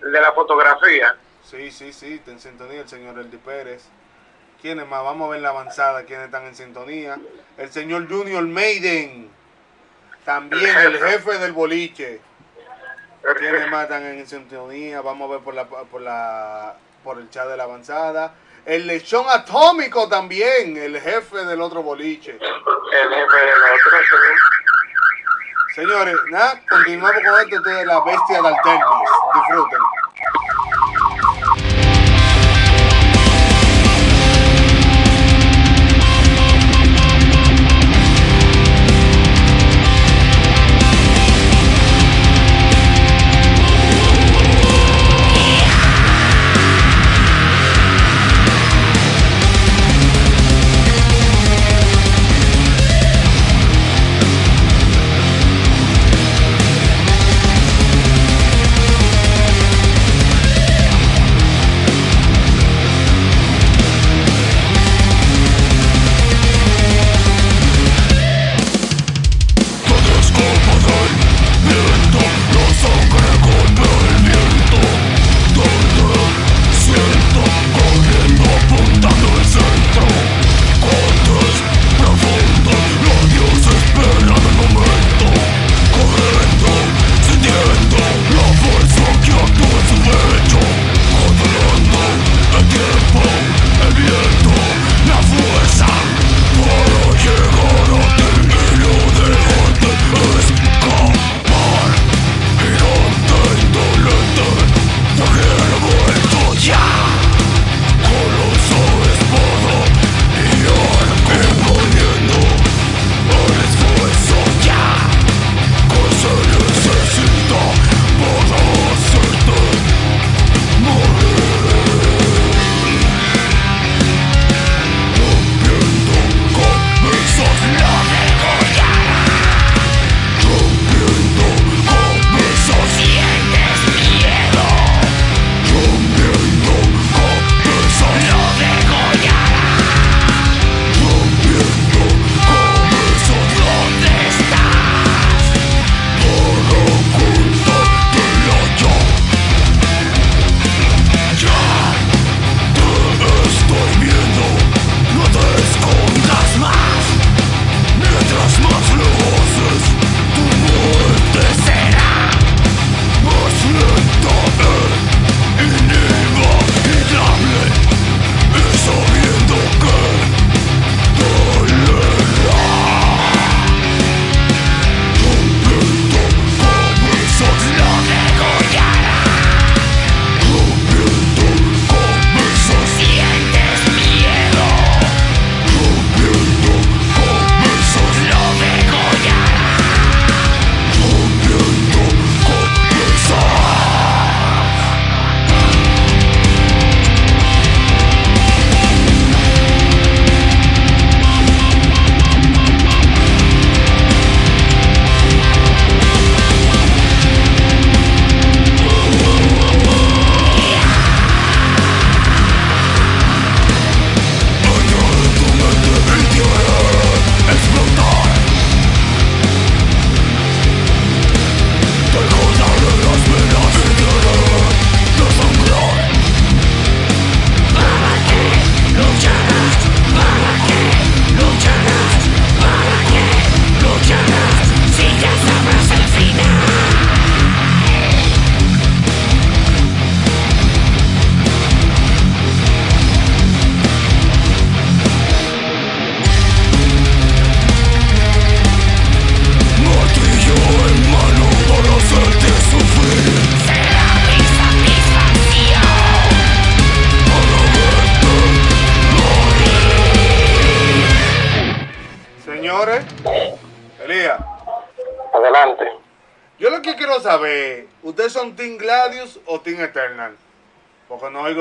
[0.00, 1.16] El de la fotografía.
[1.44, 3.88] Sí, sí, sí, está en sintonía el señor Eldi Pérez.
[4.60, 5.02] ¿Quiénes más?
[5.02, 7.18] Vamos a ver la avanzada, quiénes están en sintonía.
[7.56, 9.30] El señor Junior Maiden.
[10.24, 12.20] También el jefe del boliche.
[13.38, 15.00] ¿Quiénes más están en sintonía?
[15.00, 18.34] Vamos a ver por la por la por el chat de la avanzada.
[18.66, 22.32] El lechón atómico también, el jefe del otro boliche.
[22.32, 24.06] El jefe de nosotros.
[24.10, 24.60] sí.
[25.76, 29.10] Señores, nada, continuamos con esto, esto de la bestia de Alternis.
[29.34, 29.78] Disfruten.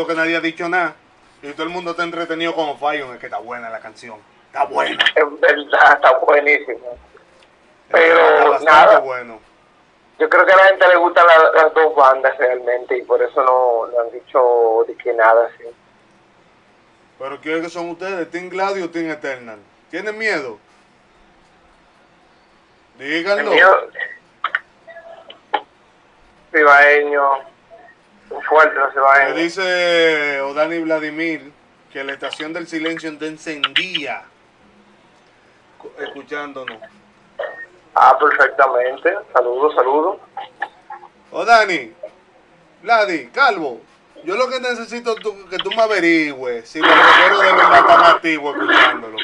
[0.09, 0.95] Que nadie ha dicho nada.
[1.41, 4.17] Y todo el mundo está entretenido con Fire, es que está buena la canción.
[4.47, 5.03] Está buena.
[5.15, 6.97] Es verdad, está buenísimo.
[7.87, 9.39] Está Pero nada, bueno.
[10.19, 13.21] yo creo que a la gente le gustan la- las dos bandas realmente y por
[13.21, 15.63] eso no, no han dicho de que nada así.
[17.17, 18.29] Pero ¿qué son ustedes?
[18.31, 19.59] ¿Team Gladius o Team Eternal?
[19.89, 20.57] ¿Tienen miedo?
[22.97, 23.51] Díganlo.
[26.51, 27.39] cibaeño,
[28.47, 28.79] fuerte
[29.33, 31.51] Me dice Odani Vladimir
[31.91, 34.23] que la estación del silencio está encendía
[35.99, 36.77] escuchándonos.
[37.95, 39.13] Ah, perfectamente.
[39.33, 40.17] Saludos, saludos.
[41.31, 41.93] Odani,
[42.83, 43.81] Vladi, Calvo,
[44.23, 47.79] yo lo que necesito es tú- que tú me averigües si los rockeros de verdad
[47.79, 49.17] están activos escuchándolo.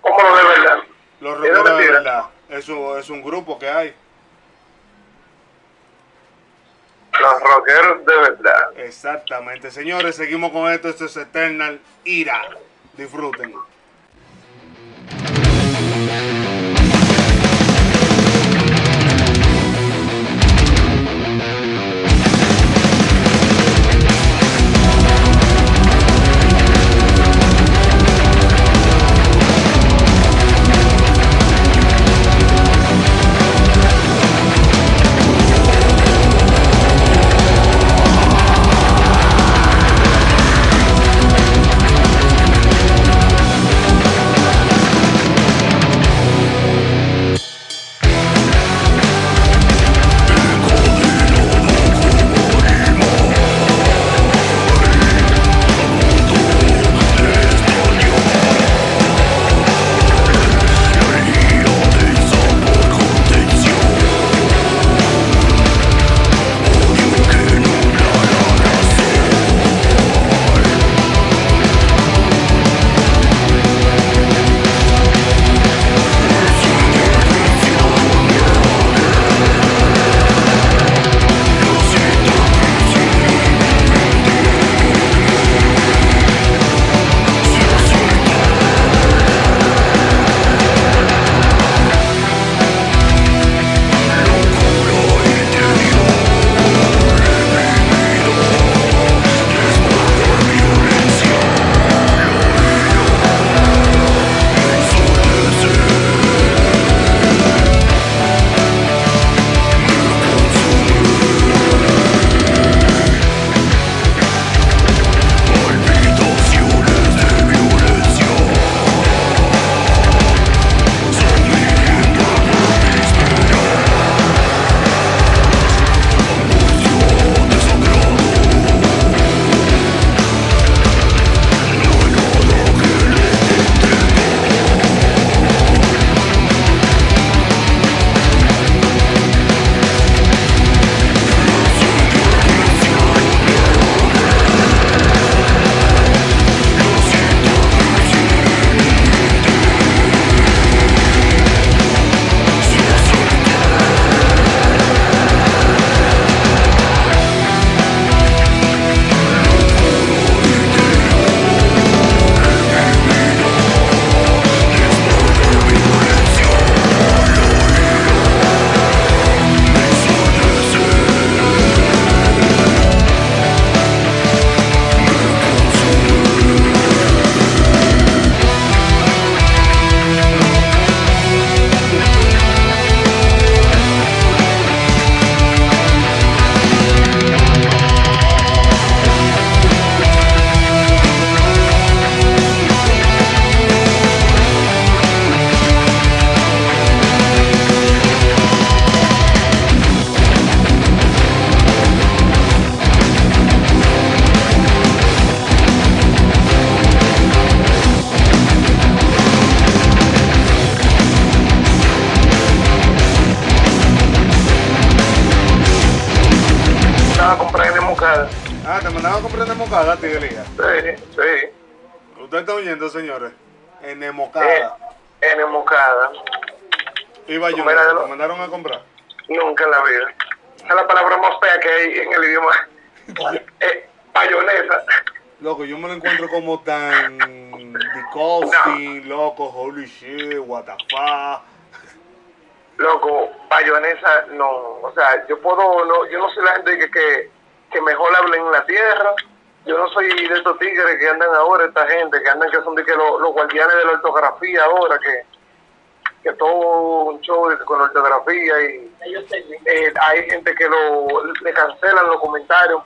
[0.00, 0.76] ¿Cómo lo de verdad?
[1.20, 2.24] Los ¿Es rockeros de verdad.
[2.48, 3.94] Eso es un grupo que hay.
[7.64, 8.72] De verdad.
[8.76, 9.70] Exactamente.
[9.70, 10.88] Señores, seguimos con esto.
[10.88, 12.42] Esto es Eternal Ira.
[12.96, 13.54] Disfruten.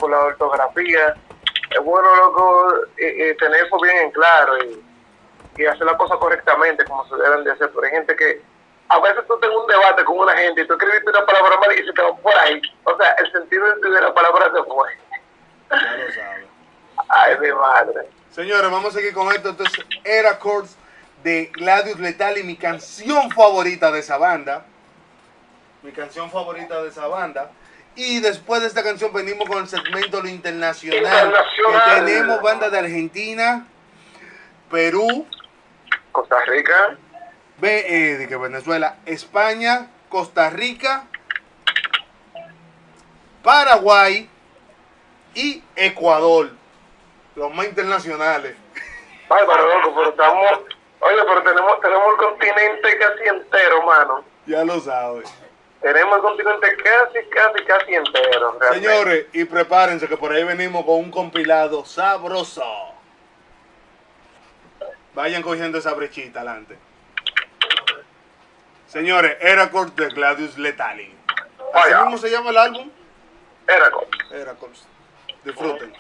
[0.09, 1.15] La ortografía.
[1.71, 4.83] Es bueno, loco, eh, eh, tener eso bien en claro y,
[5.57, 7.71] y hacer las cosas correctamente como se deben de hacer.
[7.71, 8.43] Pero hay gente que
[8.89, 11.73] a veces tú tengas un debate con una gente y tú escribiste una palabra mal
[11.73, 12.61] y se te va por ahí.
[12.85, 14.89] O sea, el sentido de la palabra se fue.
[15.71, 16.47] Ya lo sabes.
[17.09, 18.09] Ay, mi madre.
[18.31, 19.51] Señores, vamos a seguir con esto.
[19.51, 20.77] Entonces, Era Chords
[21.23, 24.65] de Gladius Letal y mi canción favorita de esa banda.
[25.83, 27.51] Mi canción favorita de esa banda.
[27.99, 30.99] Y después de esta canción venimos con el segmento Lo Internacional.
[30.99, 32.05] Internacional.
[32.07, 33.67] Que tenemos bandas de Argentina,
[34.71, 35.27] Perú,
[36.13, 36.97] Costa Rica,
[37.61, 41.07] eh, de que Venezuela, España, Costa Rica,
[43.43, 44.31] Paraguay
[45.35, 46.51] y Ecuador.
[47.35, 48.55] Los más internacionales.
[49.29, 50.53] bárbaro, loco, pero estamos.
[51.01, 54.25] Oye, pero tenemos, tenemos el continente casi entero, mano.
[54.47, 55.29] Ya lo sabes.
[55.81, 58.59] Tenemos el continente casi, casi, casi entero.
[58.59, 58.89] realmente.
[58.89, 62.65] Señores, y prepárense que por ahí venimos con un compilado sabroso.
[65.15, 66.79] Vayan cogiendo esa brechita adelante.
[68.87, 71.15] Señores, Heracles de Gladius Letali.
[71.75, 72.91] ¿Así mismo se llama el álbum?
[73.67, 74.09] Heracles.
[74.33, 74.87] Heracles.
[75.45, 75.93] Disfruten.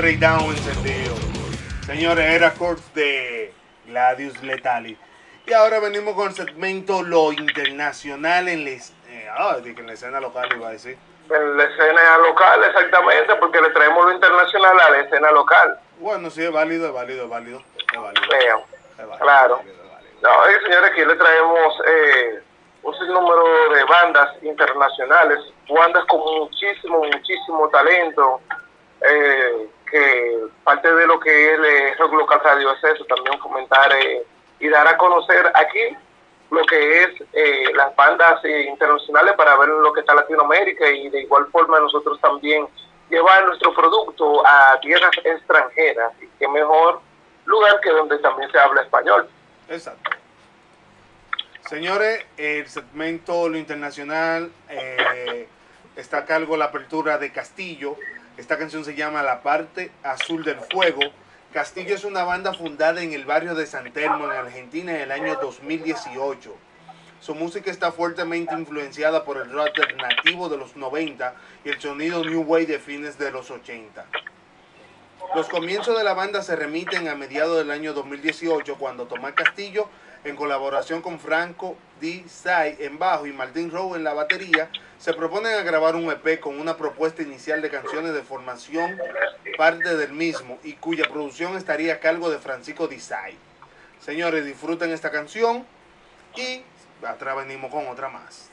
[0.00, 1.14] Breakdown encendido.
[1.84, 3.52] Señores, era Corps de
[3.86, 4.96] Gladius Letali.
[5.46, 10.18] Y ahora venimos con el segmento Lo Internacional en la, eh, ah, en la escena
[10.18, 10.96] local, iba a decir.
[11.28, 15.78] En la escena local, exactamente, porque le traemos lo internacional a la escena local.
[15.98, 17.62] Bueno, sí, es válido, es válido, es válido.
[17.92, 18.26] Es válido.
[18.30, 18.58] Vean.
[18.92, 19.60] es válido, Claro.
[19.60, 20.12] es válido, es válido.
[20.22, 22.40] No, eh, señores, aquí le traemos eh,
[22.84, 28.40] un sinnúmero de bandas internacionales, bandas con muchísimo, muchísimo talento,
[29.02, 34.22] eh, que parte de lo que es Rock Local Radio es eso, también comentar eh,
[34.58, 35.96] y dar a conocer aquí
[36.50, 41.08] lo que es eh, las bandas eh, internacionales para ver lo que está Latinoamérica y
[41.08, 42.66] de igual forma nosotros también
[43.08, 47.00] llevar nuestro producto a tierras extranjeras y qué mejor
[47.44, 49.28] lugar que donde también se habla español.
[49.68, 50.10] Exacto.
[51.68, 55.48] Señores, el segmento Lo Internacional eh,
[55.94, 57.96] está a cargo la apertura de Castillo.
[58.40, 61.02] Esta canción se llama La parte azul del fuego.
[61.52, 65.12] Castillo es una banda fundada en el barrio de San Telmo, en Argentina, en el
[65.12, 66.56] año 2018.
[67.20, 71.34] Su música está fuertemente influenciada por el rock alternativo de los 90
[71.66, 74.06] y el sonido New Wave de fines de los 80.
[75.34, 79.90] Los comienzos de la banda se remiten a mediados del año 2018 cuando Tomás Castillo,
[80.24, 82.24] en colaboración con Franco D.
[82.28, 86.40] Sai en bajo y Martín Rowe en la batería, se proponen a grabar un EP
[86.40, 88.98] con una propuesta inicial de canciones de formación
[89.56, 92.98] parte del mismo y cuya producción estaría a cargo de Francisco D.
[92.98, 93.36] Sai.
[94.00, 95.66] Señores, disfruten esta canción
[96.34, 96.62] y
[97.06, 98.50] atrás venimos con otra más.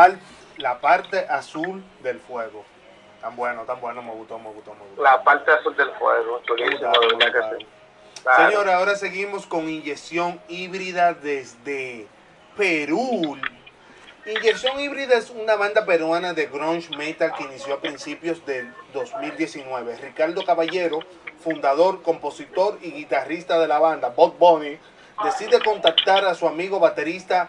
[0.00, 0.18] Par-
[0.58, 2.64] la parte azul del fuego.
[3.20, 5.02] Tan bueno, tan bueno, me gustó, me gustó, me gustó.
[5.02, 7.56] La parte azul del fuego, chulísimo, Claro, de verdad que claro.
[7.58, 7.66] sí.
[8.22, 8.50] Claro.
[8.50, 12.06] Señora, ahora seguimos con inyección híbrida desde
[12.56, 13.38] Perú.
[14.26, 19.96] Inyección híbrida es una banda peruana de grunge metal que inició a principios del 2019.
[19.96, 21.00] Ricardo Caballero,
[21.42, 24.78] fundador, compositor y guitarrista de la banda, Bob Bunny,
[25.24, 27.48] decide contactar a su amigo baterista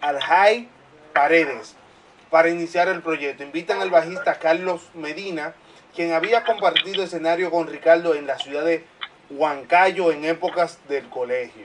[0.00, 0.66] Alhaj
[1.12, 1.76] Paredes
[2.30, 3.42] para iniciar el proyecto.
[3.42, 5.54] Invitan al bajista Carlos Medina,
[5.94, 8.84] quien había compartido escenario con Ricardo en la ciudad de
[9.30, 11.64] Huancayo en épocas del colegio.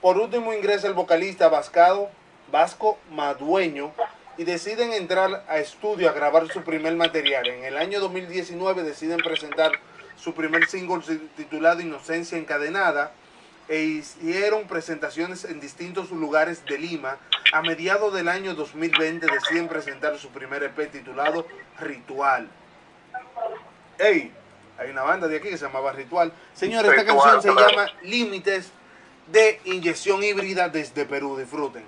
[0.00, 3.92] Por último ingresa el vocalista Vasco Madueño
[4.36, 7.46] y deciden entrar a estudio a grabar su primer material.
[7.48, 9.72] En el año 2019 deciden presentar
[10.16, 11.02] su primer single
[11.36, 13.12] titulado Inocencia Encadenada
[13.68, 17.18] e hicieron presentaciones en distintos lugares de Lima.
[17.52, 21.46] A mediados del año 2020 deciden presentar su primer EP titulado
[21.80, 22.48] Ritual.
[23.98, 24.32] ¡Ey!
[24.76, 26.32] Hay una banda de aquí que se llamaba Ritual.
[26.52, 28.70] Señores, esta canción se llama Límites
[29.28, 31.36] de Inyección Híbrida desde Perú.
[31.36, 31.84] Disfruten.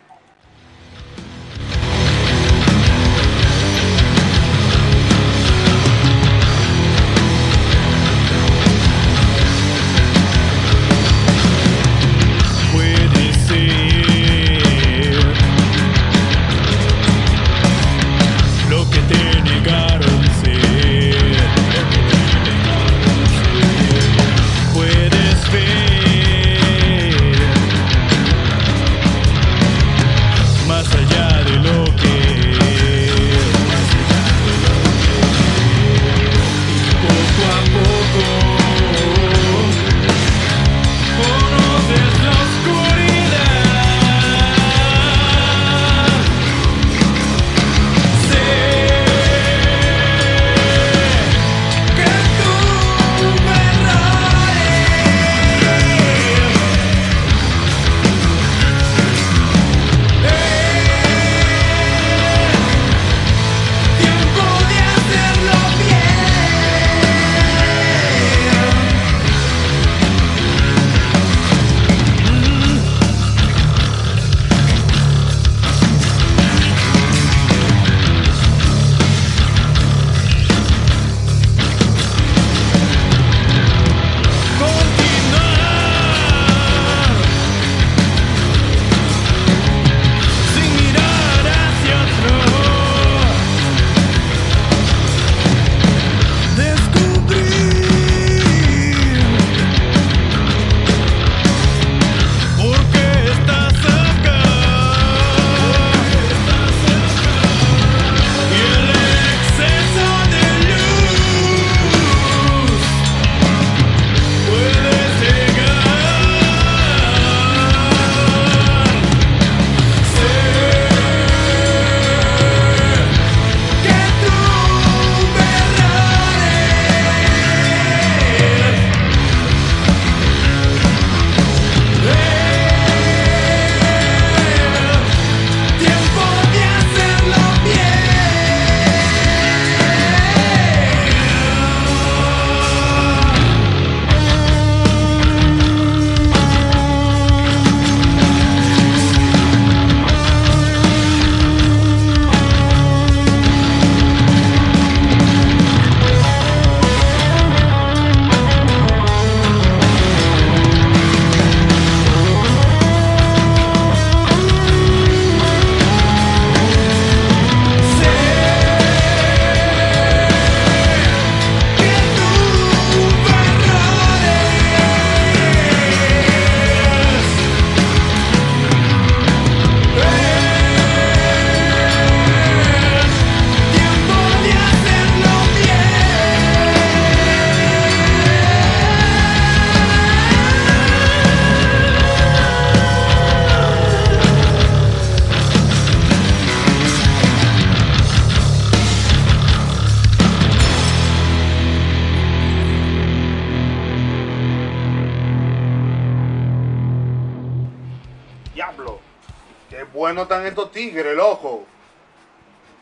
[210.77, 211.65] Estos tigres, loco.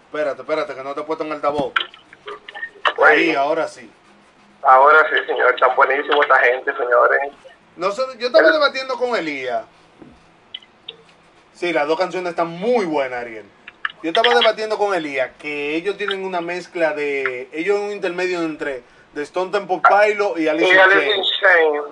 [0.06, 1.72] Espérate, espérate, que no te he puesto en altavoz.
[3.04, 3.90] Ahí, ahora sí.
[4.62, 7.20] Ahora sí, señor, están buenísimos esta gente, señores.
[7.76, 9.64] Nosotros, yo estaba debatiendo con Elías.
[11.52, 13.46] Sí, las dos canciones están muy buenas, Ariel.
[14.02, 17.48] Yo estaba debatiendo con Elías que ellos tienen una mezcla de.
[17.52, 18.82] Ellos un intermedio entre
[19.14, 21.16] The Stone Temple Pilot y Alice Y in Alice Chains.
[21.16, 21.84] in Chains.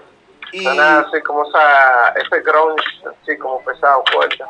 [0.53, 2.85] Y, Suena así como esa, ese grunge,
[3.23, 4.45] así como pesado, fuerte.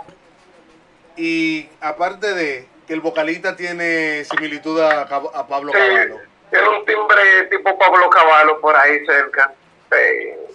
[1.17, 5.07] Y aparte de que el vocalista tiene similitud a,
[5.47, 6.21] Pablo Sí, Caballo.
[6.51, 9.53] tiene un timbre tipo Pablo Caballo por ahí cerca.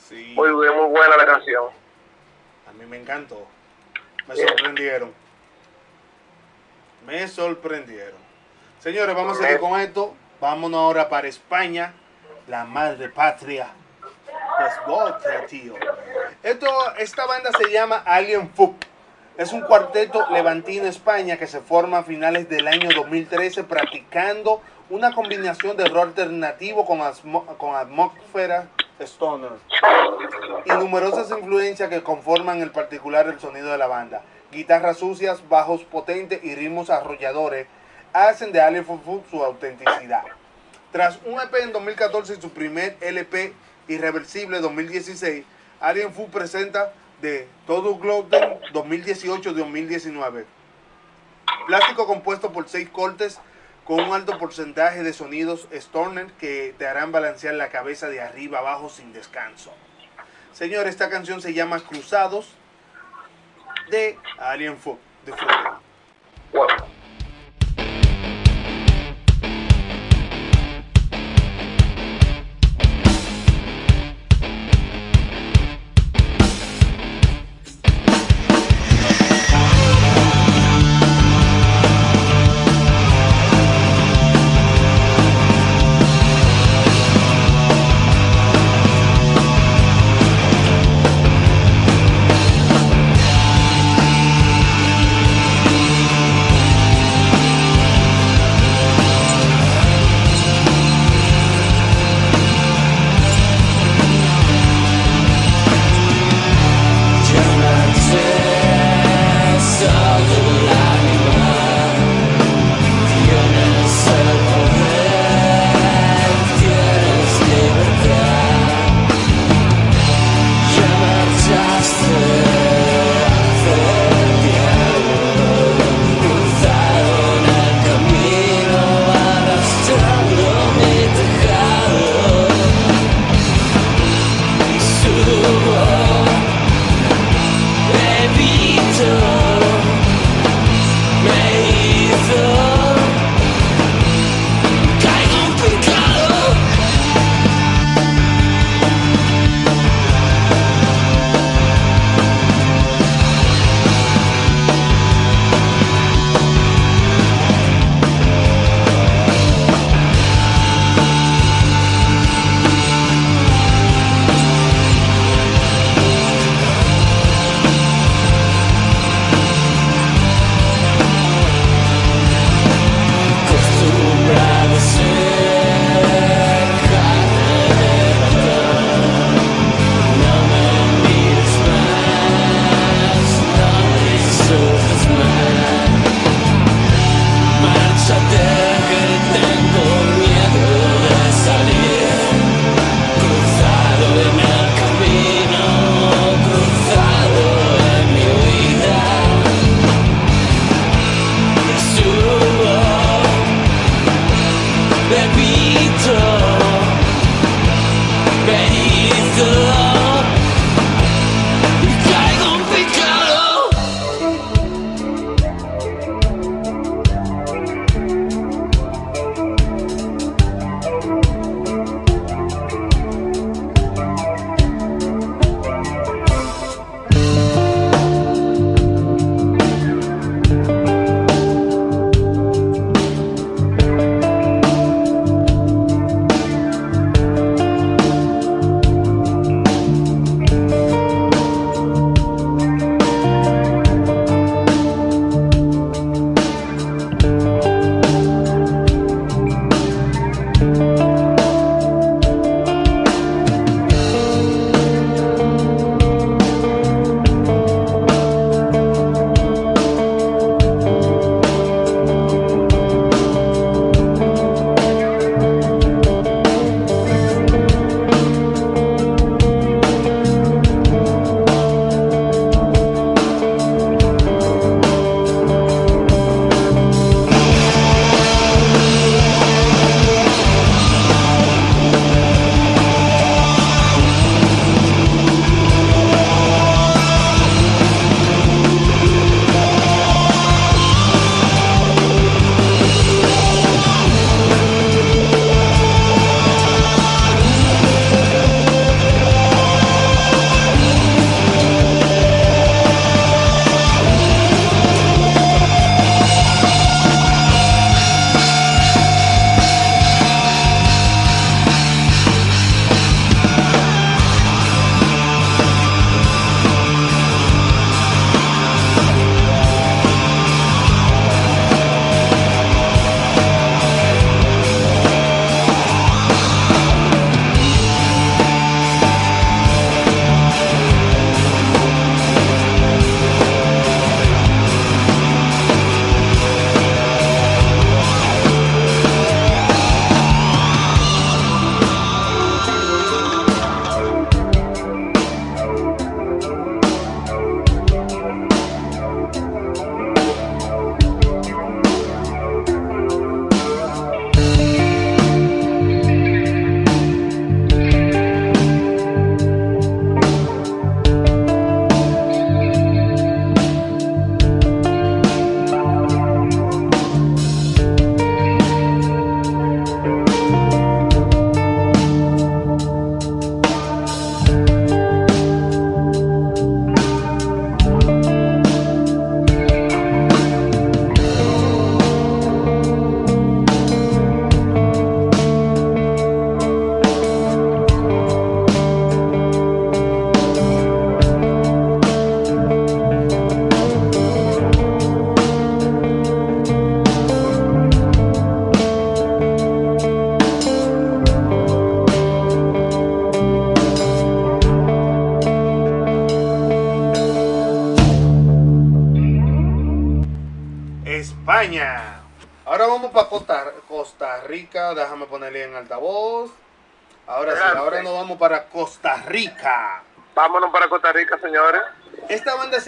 [0.08, 0.34] Sí.
[0.36, 1.66] Muy, bien, muy buena la canción.
[2.68, 3.48] A mí me encantó.
[4.28, 5.14] Me sorprendieron.
[7.06, 8.20] Me sorprendieron.
[8.80, 10.16] Señores, vamos a seguir con esto.
[10.40, 11.94] Vámonos ahora para España,
[12.48, 13.70] la madre patria.
[14.58, 15.76] Pues tío.
[16.44, 16.68] Esto,
[16.98, 18.76] esta banda se llama Alien Fuck.
[19.38, 25.14] Es un cuarteto levantino España que se forma a finales del año 2013 practicando una
[25.14, 27.00] combinación de rock alternativo con,
[27.58, 28.68] con atmósfera
[29.00, 29.52] stoner
[30.66, 34.24] y numerosas influencias que conforman el particular el sonido de la banda.
[34.52, 37.68] Guitarras sucias, bajos potentes y ritmos arrolladores
[38.14, 40.24] hacen de Alien Fufu su autenticidad.
[40.92, 43.54] Tras un EP en 2014 y su primer LP
[43.88, 45.46] irreversible 2016,
[45.80, 46.92] Alien Fu presenta
[47.22, 50.46] de Todo Gluten 2018-2019.
[51.68, 53.40] Plástico compuesto por seis cortes
[53.84, 58.60] con un alto porcentaje de sonidos Stoner que te harán balancear la cabeza de arriba
[58.60, 59.74] abajo sin descanso.
[60.54, 62.50] Señor, esta canción se llama Cruzados
[63.90, 64.78] de Alien.
[65.26, 65.88] Disfruten.
[66.54, 66.97] Thank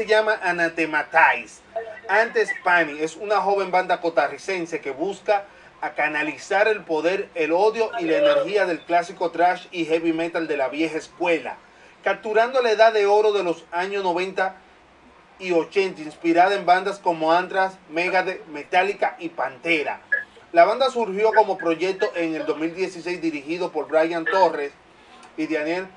[0.10, 1.61] llama Anathematize.
[2.10, 5.45] Antes Pani es una joven banda costarricense que busca
[5.81, 10.48] a canalizar el poder, el odio y la energía del clásico trash y heavy metal
[10.48, 11.57] de la vieja escuela,
[12.03, 14.56] capturando la edad de oro de los años 90
[15.38, 20.02] y 80, inspirada en bandas como Anthrax, Megadeth, Metallica y Pantera.
[20.52, 24.73] La banda surgió como proyecto en el 2016 dirigido por Brian Torres
[25.38, 25.88] y Daniel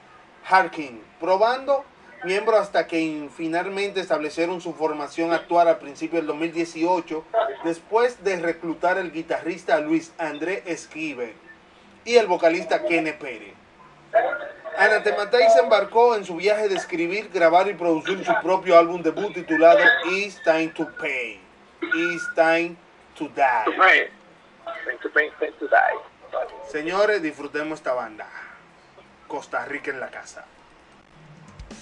[0.44, 1.84] Harkin, probando
[2.24, 7.24] miembros hasta que in- finalmente establecieron su formación actual a principios del 2018,
[7.64, 11.34] después de reclutar el guitarrista Luis André Esquive
[12.04, 13.54] y el vocalista Kene Pérez.
[14.76, 19.32] Anathematay se embarcó en su viaje de escribir, grabar y producir su propio álbum debut
[19.34, 19.80] titulado
[20.10, 21.40] It's Time to Pay.
[21.82, 22.76] It's Time
[23.16, 23.76] to Die.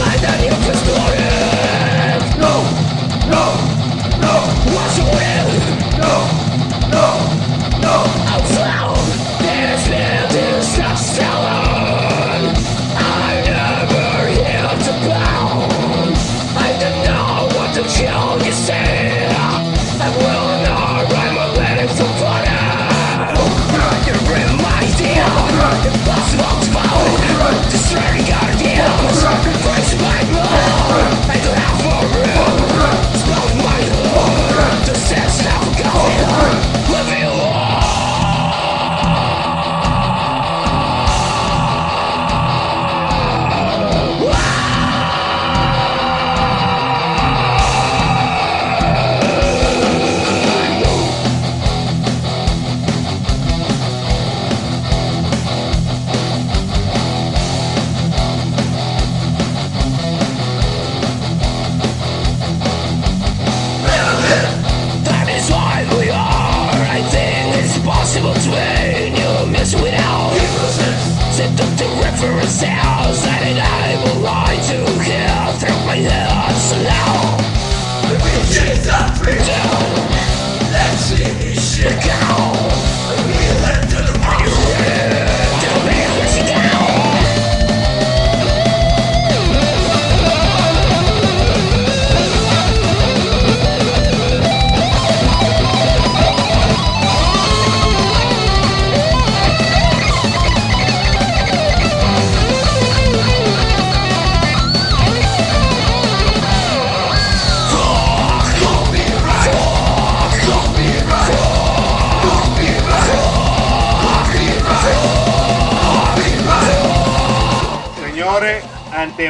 [26.05, 26.62] Señores,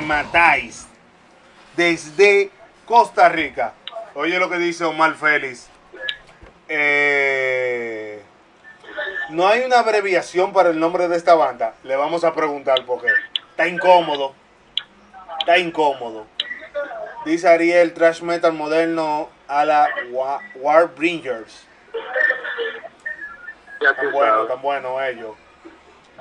[0.07, 0.87] Antematáis.
[1.77, 2.51] Desde
[2.87, 3.73] Costa Rica.
[4.15, 5.69] Oye lo que dice Omar Félix.
[6.69, 8.21] Eh,
[9.31, 11.75] no hay una abreviación para el nombre de esta banda.
[11.85, 13.09] Le vamos a preguntar por qué.
[13.51, 14.35] Está incómodo.
[15.41, 16.27] Está incómodo.
[17.25, 21.67] Dice Ariel, trash metal moderno a la Wa- Warbringers.
[23.97, 25.37] Tan bueno, tan bueno ellos.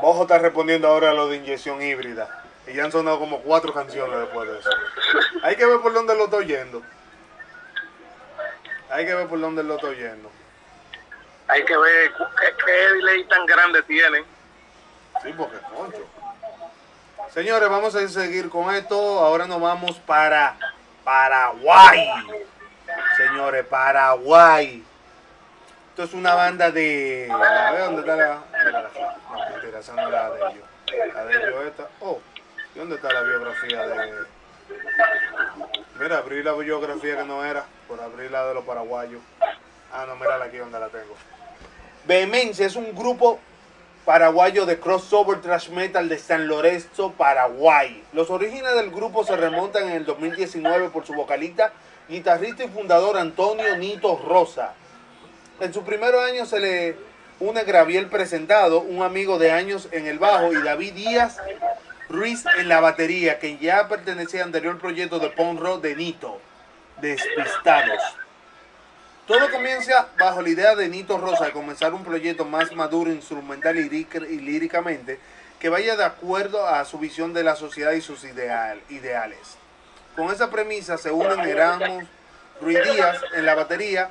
[0.02, 2.41] Bojo está respondiendo ahora a lo de inyección híbrida.
[2.68, 4.70] Y ya han sonado como cuatro canciones después de eso.
[5.44, 6.82] Hay que ver por dónde lo estoy yendo.
[8.90, 10.30] Hay que ver por dónde lo estoy yendo.
[11.48, 14.24] hay que ver qué, qué delay tan grande tienen.
[15.24, 16.06] Sí, porque concho.
[17.34, 18.96] Señores, vamos a seguir con esto.
[19.20, 20.58] Ahora nos vamos para
[21.04, 22.10] Paraguay.
[23.18, 24.84] Señores, Paraguay.
[25.90, 27.30] Esto es una banda de.
[27.32, 28.36] A ver dónde está la.
[28.36, 31.14] No, mentira, esa no es la de ellos.
[31.14, 31.88] La de ellos esta.
[32.02, 32.20] Oh,
[32.76, 34.42] ¿y dónde está la biografía de.?
[36.00, 39.22] Mira, abrí la biografía que no era, por abrir la de los paraguayos.
[39.94, 41.16] Ah, no, mira aquí donde la tengo.
[42.06, 43.40] Vehemencia es un grupo
[44.06, 48.04] paraguayo de crossover thrash metal de San Lorenzo, Paraguay.
[48.14, 51.72] Los orígenes del grupo se remontan en el 2019 por su vocalista,
[52.10, 54.74] guitarrista y fundador Antonio Nito Rosa.
[55.60, 56.96] En sus primeros años se le
[57.40, 61.38] une Graviel Presentado, un amigo de años en el bajo, y David Díaz
[62.12, 66.40] Ruiz en la batería, que ya pertenecía al anterior proyecto de punk rock de Nito,
[67.02, 68.02] Despistados.
[69.28, 73.78] Todo comienza bajo la idea de Nito Rosa de comenzar un proyecto más maduro instrumental
[73.78, 75.20] y, líric- y líricamente
[75.60, 79.58] que vaya de acuerdo a su visión de la sociedad y sus ideal- ideales.
[80.16, 82.04] Con esa premisa se unen Erasmus
[82.60, 84.10] Ruiz Díaz en la batería,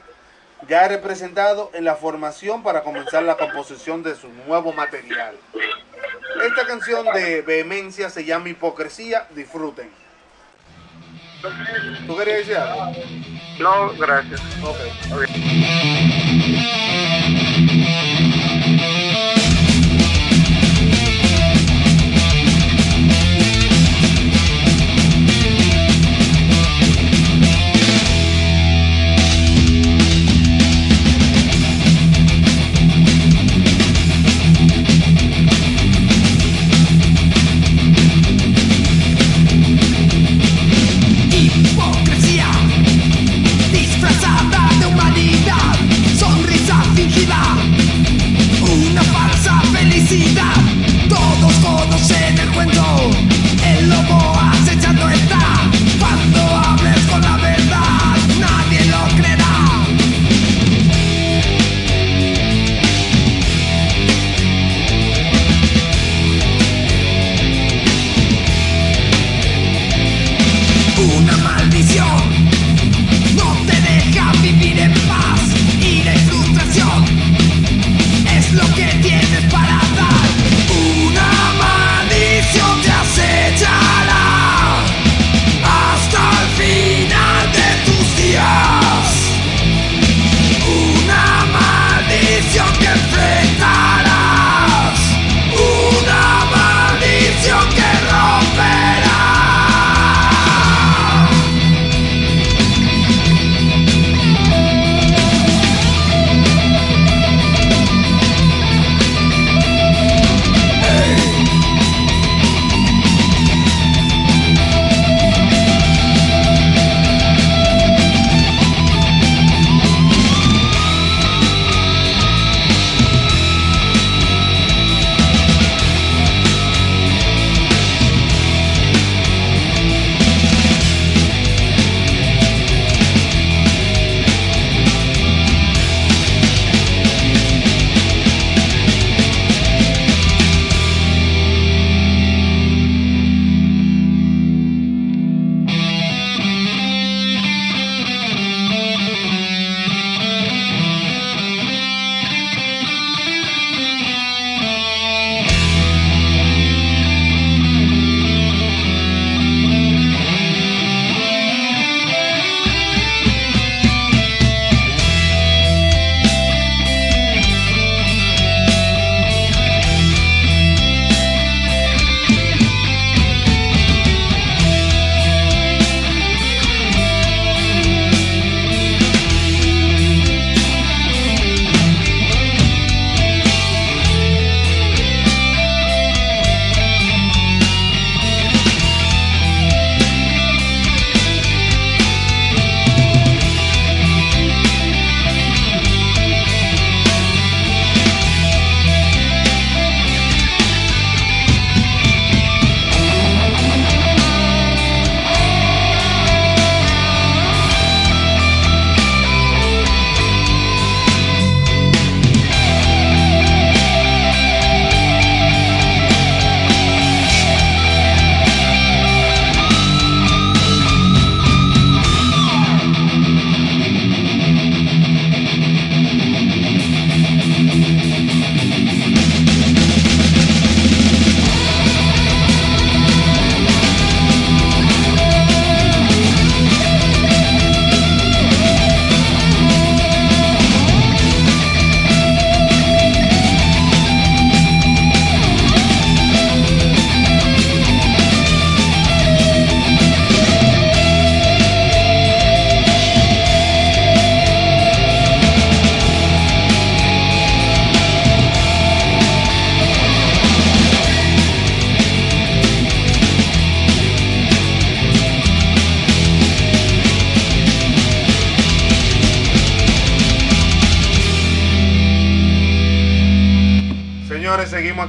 [0.68, 5.36] ya representado en la formación para comenzar la composición de su nuevo material.
[6.44, 9.90] Esta canción de vehemencia se llama Hipocresía, disfruten.
[12.06, 12.92] ¿Tú querías decir algo?
[13.58, 14.40] No, gracias.
[14.62, 14.76] Ok.
[15.06, 16.29] Hipocresía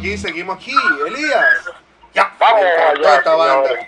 [0.02, 0.73] aquí, seguimos aquí.
[1.07, 1.69] Elías.
[2.14, 3.88] Ya, Vamos allá, esta banda.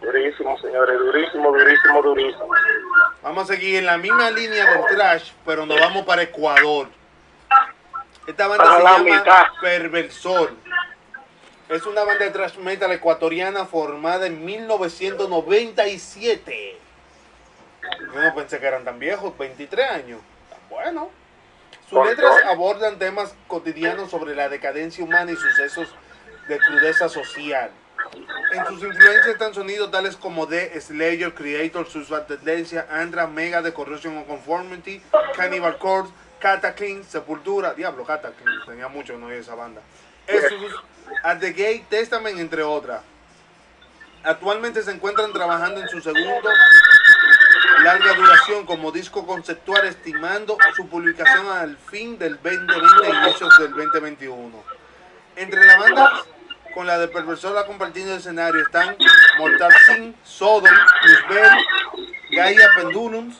[0.00, 2.48] Durísimo, señores, durísimo, durísimo, durísimo.
[3.22, 6.88] Vamos a seguir en la misma línea del trash, pero nos vamos para Ecuador.
[8.26, 9.42] Esta banda Para se la llama mitad.
[9.60, 10.52] Perversor.
[11.68, 16.78] Es una banda de thrash metal ecuatoriana formada en 1997.
[18.00, 20.20] Yo no pensé que eran tan viejos, 23 años.
[20.70, 21.10] Bueno.
[21.90, 25.88] Sus letras abordan temas cotidianos sobre la decadencia humana y sucesos
[26.46, 27.72] de crudeza social.
[28.52, 33.72] En sus influencias están sonidos tales como The Slayer, Creator, Suicide Tendencia, Andra, Mega, The
[33.72, 35.02] Corrosion of Conformity,
[35.34, 39.80] Cannibal Corpse, Cataclysm, Sepultura, Diablo, Cataclysm, tenía mucho no esa banda.
[40.28, 40.72] Exodus,
[41.24, 43.02] At the Gate, Testament, entre otras.
[44.22, 46.50] Actualmente se encuentran trabajando en su segundo
[47.82, 53.70] larga duración como disco conceptual, estimando su publicación al fin del 2020 e inicios del
[53.72, 54.64] 2021.
[55.36, 56.12] Entre las bandas
[56.74, 58.96] con la de Perversora compartiendo escenario están
[59.38, 60.70] Mortal Sin, Sodom,
[61.04, 61.50] Lisbel,
[62.32, 63.38] Gaia Pendulums,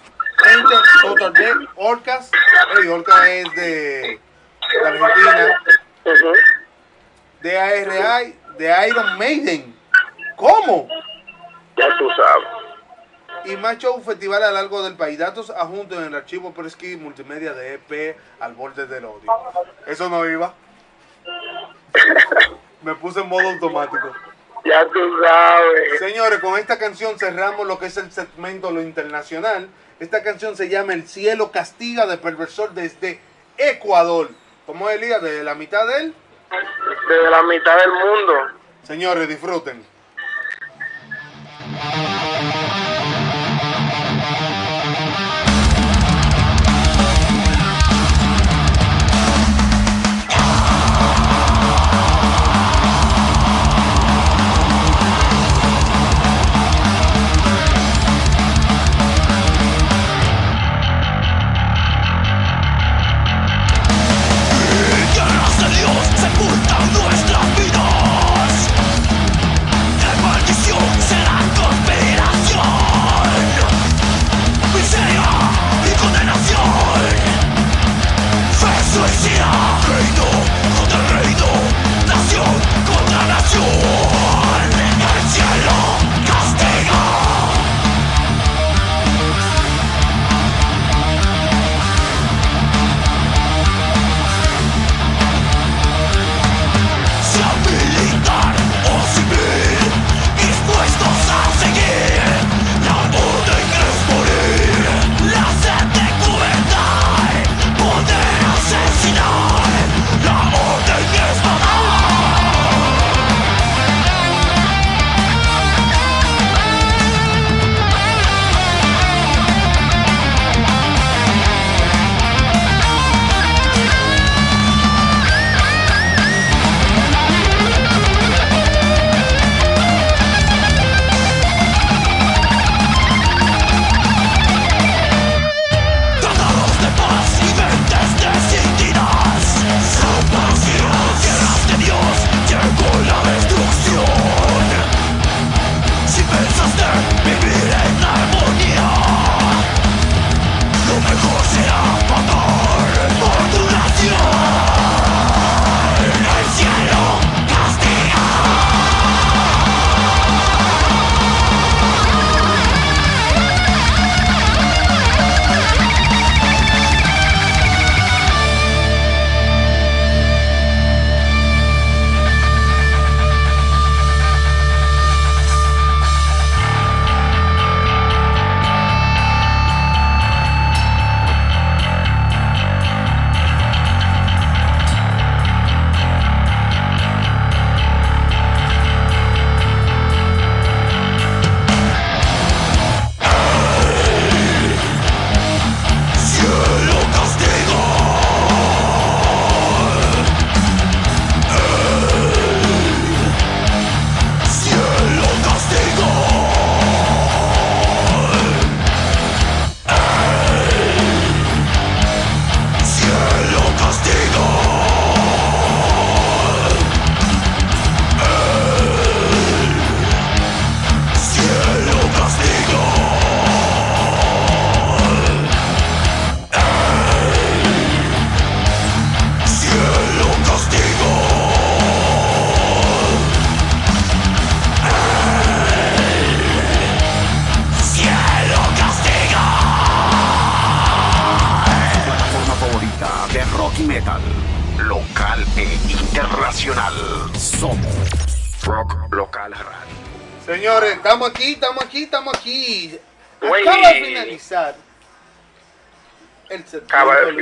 [0.54, 2.30] Enter, Total Dead, Orcas,
[2.76, 4.20] hey, Orcas es de,
[4.70, 5.62] de Argentina,
[7.42, 9.76] de ARI, de Iron Maiden.
[10.36, 10.88] ¿Cómo?
[11.76, 12.59] Ya tú sabes.
[13.44, 15.18] Y más show festival a lo largo del país.
[15.18, 19.30] Datos adjuntos en el archivo Presky Multimedia de EP al borde del odio.
[19.86, 20.54] Eso no iba.
[22.82, 24.12] Me puse en modo automático.
[24.64, 25.98] Ya tú sabes.
[25.98, 29.68] Señores, con esta canción cerramos lo que es el segmento Lo Internacional.
[29.98, 33.20] Esta canción se llama El cielo castiga de perversor desde
[33.56, 34.30] Ecuador.
[34.66, 35.22] ¿Cómo es Elías?
[35.22, 36.14] ¿De la mitad de él?
[37.08, 38.32] Desde la mitad del mundo.
[38.82, 39.84] Señores, disfruten.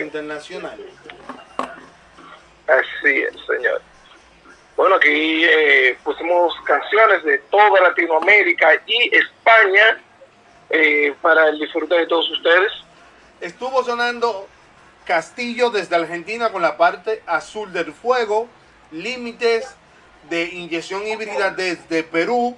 [0.09, 0.79] Internacional.
[2.67, 3.81] Así es, señor.
[4.77, 10.01] Bueno, aquí eh, pusimos canciones de toda Latinoamérica y España
[10.71, 12.73] eh, para el disfrute de todos ustedes.
[13.41, 14.49] Estuvo sonando
[15.05, 18.49] Castillo desde Argentina con la parte azul del fuego,
[18.91, 19.75] límites
[20.31, 22.57] de inyección híbrida desde Perú,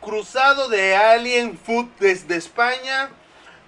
[0.00, 3.10] cruzado de Alien Food desde España,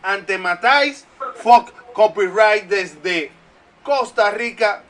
[0.02, 1.06] ante Matais,
[1.42, 3.30] Fuck Copyright desde
[3.82, 4.84] Costa Rica,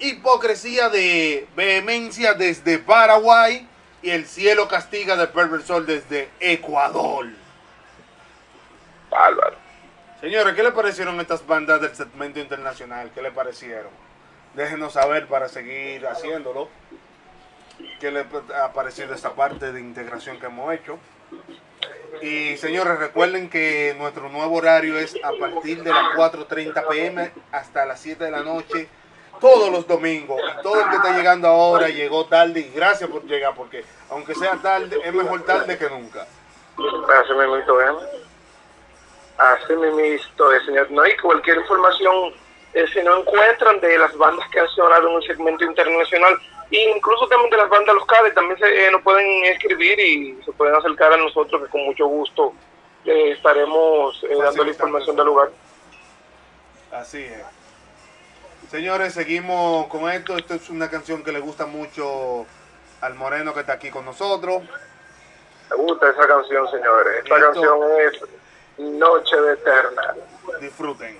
[0.00, 3.68] hipocresía de vehemencia desde Paraguay
[4.02, 7.28] y el cielo castiga de Pervert Soul desde Ecuador.
[9.08, 9.58] Bárbaro.
[10.20, 13.12] Señores, ¿qué le parecieron estas bandas del segmento internacional?
[13.14, 13.92] ¿Qué le parecieron?
[14.54, 16.68] Déjenos saber para seguir haciéndolo.
[18.00, 18.26] ¿Qué le
[18.60, 20.98] ha parecido esta parte de integración que hemos hecho?
[22.22, 27.86] Y señores, recuerden que nuestro nuevo horario es a partir de las 4.30 pm hasta
[27.86, 28.88] las 7 de la noche,
[29.40, 30.40] todos los domingos.
[30.40, 34.34] Y todo el que está llegando ahora llegó tarde y gracias por llegar, porque aunque
[34.34, 36.26] sea tarde, es mejor tarde que nunca.
[36.76, 37.64] Así mismo es.
[39.38, 40.90] Así mismo es, señor.
[40.90, 42.34] No, y cualquier información,
[42.74, 46.38] eh, si no encuentran de las bandas que han sonado en un segmento internacional,
[46.70, 50.74] incluso también de las bandas locales, también se, eh, nos pueden escribir y se pueden
[50.74, 52.52] acercar a nosotros, que con mucho gusto
[53.04, 55.50] eh, estaremos eh, dando la información del lugar.
[56.92, 57.42] Así es.
[58.70, 60.36] Señores, seguimos con esto.
[60.36, 62.46] Esto es una canción que le gusta mucho
[63.00, 64.62] al Moreno que está aquí con nosotros.
[65.70, 67.18] Me gusta esa canción, señores.
[67.24, 68.22] Esta Esto- canción es
[68.78, 70.14] Noche de Eterna.
[70.60, 71.18] Disfruten.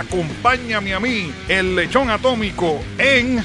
[0.00, 3.44] Acompáñame a mí, el lechón atómico, en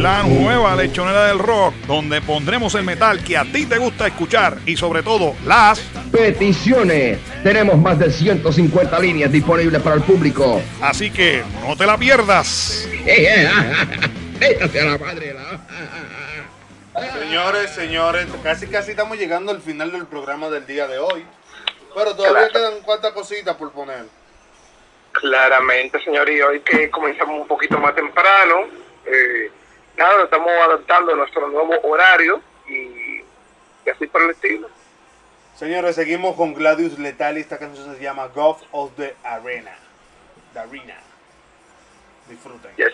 [0.00, 4.58] la nueva lechonera del rock, donde pondremos el metal que a ti te gusta escuchar
[4.66, 7.20] y sobre todo las Peticiones.
[7.44, 10.60] Tenemos más de 150 líneas disponibles para el público.
[10.80, 12.88] Así que no te la pierdas.
[14.40, 15.36] Vétase a la madre.
[17.20, 21.24] Señores, señores, casi casi estamos llegando al final del programa del día de hoy.
[21.94, 24.06] Pero todavía quedan cuantas cositas por poner.
[25.12, 28.66] Claramente, señor, y hoy que comenzamos un poquito más temprano,
[29.04, 29.50] eh,
[29.96, 33.22] nada, estamos adaptando a nuestro nuevo horario y,
[33.84, 34.68] y así por el estilo.
[35.54, 39.76] Señores, seguimos con Gladius Letal y esta canción se llama God of the Arena.
[40.54, 40.96] The Arena.
[42.28, 42.70] Disfruten.
[42.76, 42.91] Yes.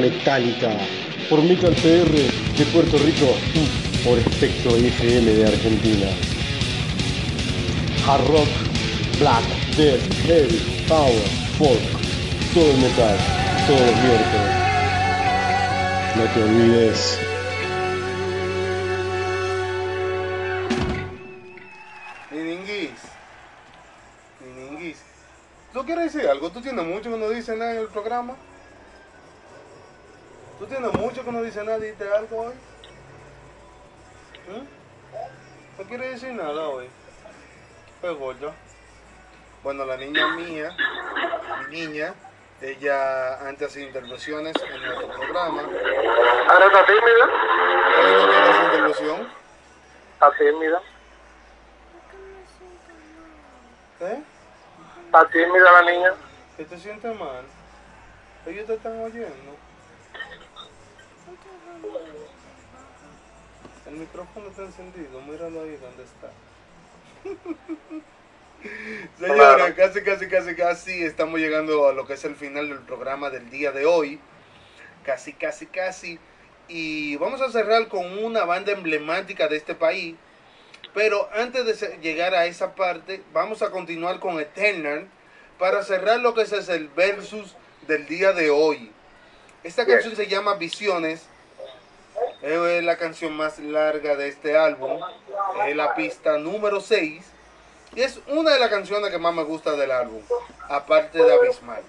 [0.00, 0.70] Metálica,
[1.28, 2.10] por Metal PR
[2.58, 3.36] de Puerto Rico
[4.04, 6.06] por Espectro FM de Argentina.
[8.06, 8.48] Hard Rock,
[9.18, 9.44] Black,
[9.76, 10.58] Death, Heavy,
[10.88, 11.28] Power,
[11.58, 11.80] folk,
[12.54, 13.16] todo el metal,
[13.66, 14.60] todos los miércoles.
[16.16, 17.29] No te olvides.
[31.30, 31.78] Que no dice nada?
[31.78, 32.54] ¿Diste algo hoy?
[34.48, 35.78] ¿Mm?
[35.78, 36.88] ¿No quieres decir nada hoy?
[38.00, 38.52] Pues gordo.
[39.62, 40.74] Bueno, la niña mía,
[41.68, 42.14] mi niña,
[42.60, 45.62] ella antes hacía intervenciones en nuestro programa.
[46.48, 47.24] Ahora está tímida.
[48.00, 49.28] Hoy no quiere hacer intervención.
[50.14, 50.82] Está tímida.
[54.00, 54.22] ¿Eh?
[55.06, 56.14] Está tímida la niña.
[56.56, 57.44] ¿Que te sientes mal?
[58.46, 59.59] Ellos te están oyendo.
[63.86, 66.30] El micrófono está encendido, míralo ahí donde está.
[69.18, 73.30] Señores, casi, casi, casi, casi estamos llegando a lo que es el final del programa
[73.30, 74.20] del día de hoy.
[75.04, 76.18] Casi, casi, casi.
[76.68, 80.14] Y vamos a cerrar con una banda emblemática de este país.
[80.94, 85.08] Pero antes de llegar a esa parte, vamos a continuar con Eternal
[85.58, 88.90] para cerrar lo que es el versus del día de hoy.
[89.62, 91.26] Esta canción se llama Visiones.
[92.42, 94.98] Es la canción más larga de este álbum.
[95.66, 97.24] Es la pista número 6.
[97.94, 100.22] Y es una de las canciones que más me gusta del álbum.
[100.68, 101.82] Aparte de Abismal.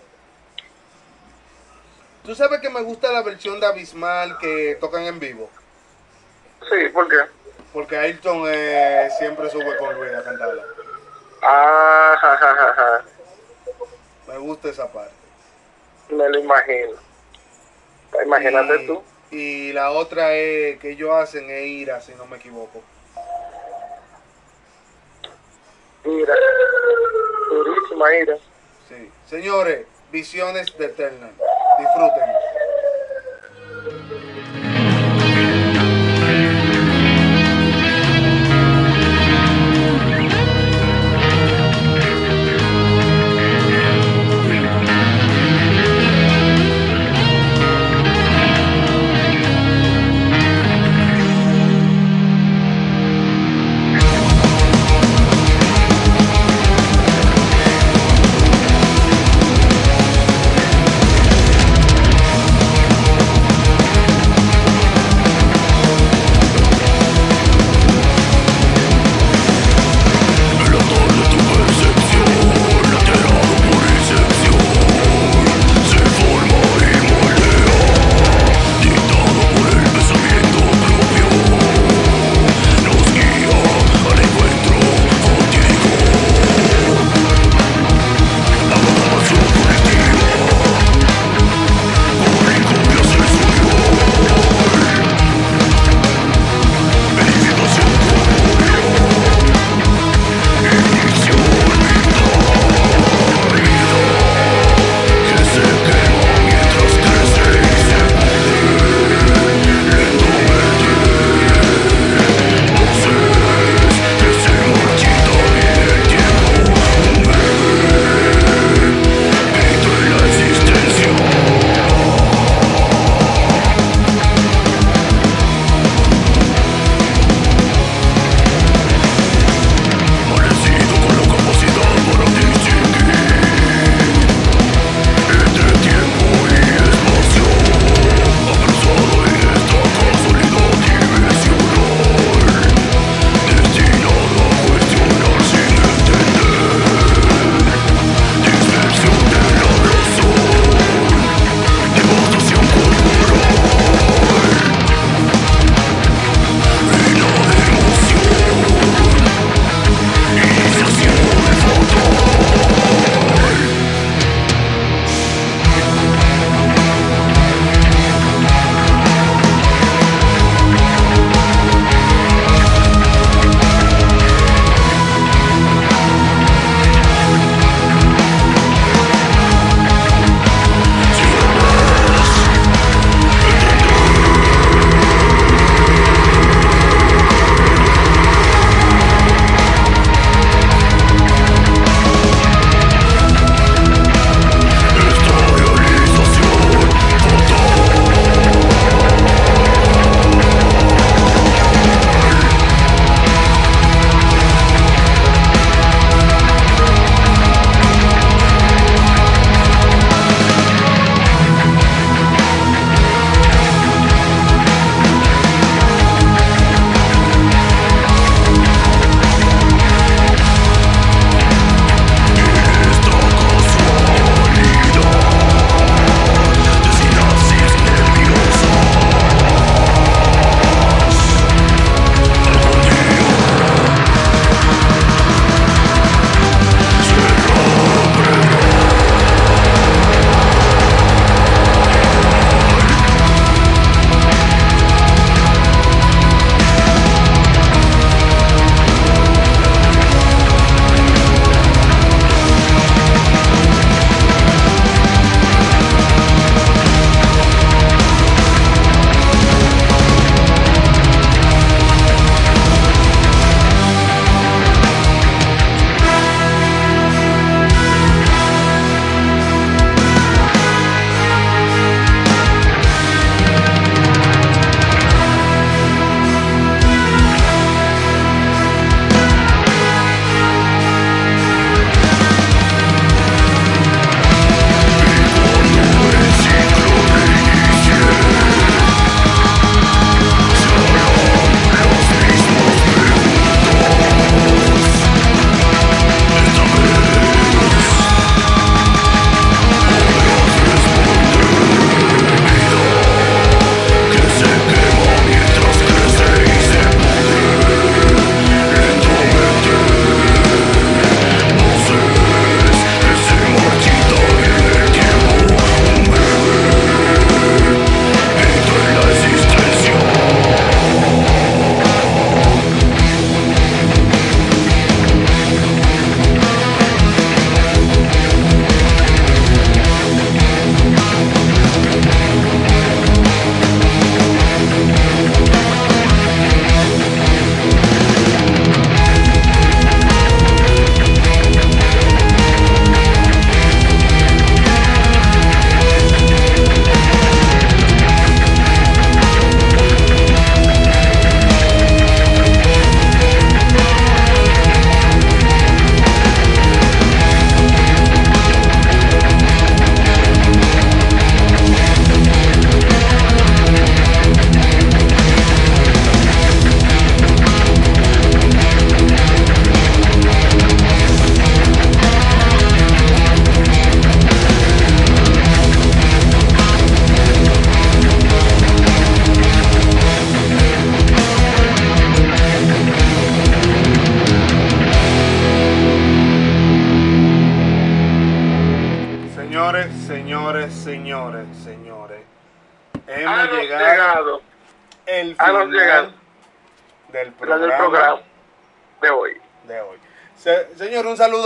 [2.23, 5.49] ¿Tú sabes que me gusta la versión de Abismal que tocan en vivo?
[6.69, 7.17] Sí, ¿por qué?
[7.73, 10.63] Porque Ayrton eh, siempre sube con Luis a cantarla.
[11.41, 13.05] Ah, ja, ja, ja, ja.
[14.27, 15.13] Me gusta esa parte.
[16.09, 16.91] Me lo imagino.
[18.25, 19.03] Imagínate Y- tú.
[19.31, 22.83] Y la otra es que ellos hacen es ira, si no me equivoco.
[26.03, 26.33] Mira.
[27.49, 28.37] Durísima ira.
[28.89, 29.09] Sí.
[29.29, 31.31] Señores, visiones de Eternal.
[31.79, 32.50] Disfruten.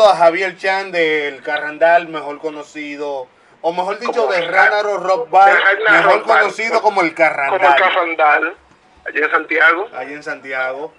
[0.05, 3.27] Saludo a Javier Chan del Carrandal, mejor conocido,
[3.61, 5.57] o mejor dicho, de Ránaro Rock Bar,
[5.89, 7.59] mejor conocido como el Carrandal.
[7.59, 8.55] Como Carrandal,
[9.05, 9.89] allí en Santiago.
[9.95, 10.93] Ahí en Santiago.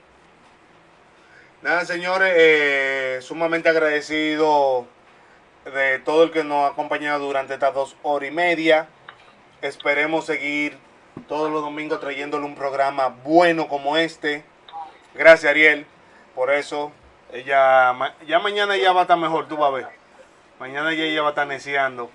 [1.62, 4.86] Nada, señores, eh, sumamente agradecido
[5.65, 8.89] de todo el que nos ha acompañado durante estas dos horas y media.
[9.62, 10.78] Esperemos seguir
[11.28, 14.44] todos los domingos trayéndole un programa bueno como este.
[15.15, 15.86] Gracias, Ariel,
[16.35, 16.93] por eso.
[17.36, 17.94] Ella,
[18.26, 19.86] ya mañana ya va a estar mejor, tú vas a ver.
[20.58, 22.10] Mañana ya ella va a estar neciando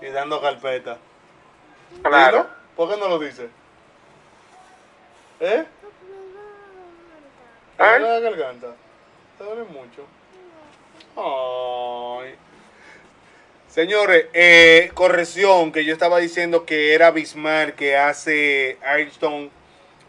[0.00, 0.98] y dando carpeta.
[2.00, 2.36] Claro.
[2.44, 3.48] Dilo, ¿Por qué no lo dice?
[5.40, 5.64] ¿Eh?
[7.76, 8.68] ¿Te duele la garganta?
[9.36, 10.06] ¿Te duele mucho?
[11.16, 12.36] Ay.
[13.66, 19.50] Señores, eh, corrección, que yo estaba diciendo que era Bismarck que hace Ayrton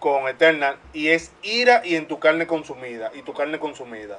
[0.01, 4.17] con Eternal y es ira y en tu carne consumida y tu carne consumida.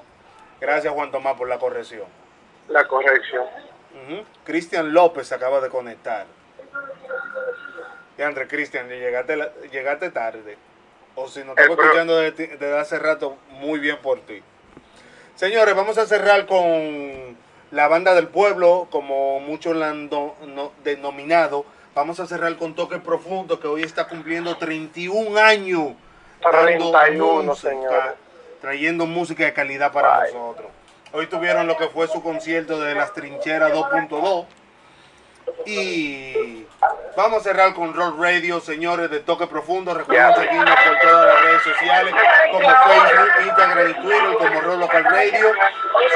[0.61, 2.07] Gracias Juan Tomás por la corrección.
[2.69, 3.43] La corrección.
[4.07, 4.25] Ujú.
[4.45, 6.25] Cristian López acaba de conectar.
[8.17, 10.57] Y André Cristian, llegaste, la- llegaste tarde.
[11.17, 14.41] O si no estamos escuchando desde, hace rato, muy bien por ti.
[15.35, 17.37] Señores, vamos a cerrar con
[17.73, 21.67] la banda del pueblo, como muchos la han do- no- denominado.
[21.95, 25.93] Vamos a cerrar con Toque Profundo, que hoy está cumpliendo 31 años.
[26.43, 28.13] dando 31, música, señores.
[28.63, 30.71] Trayendo música de calidad para nosotros.
[31.13, 34.47] Hoy tuvieron lo que fue su concierto de las trincheras 2.2.
[35.65, 36.67] Y
[37.17, 39.95] vamos a cerrar con Roll Radio, señores de Toque Profundo.
[39.95, 42.15] Recuerden seguirnos por todas las redes sociales,
[42.51, 45.53] como Facebook, Instagram y Twitter, como Roll Local Radio.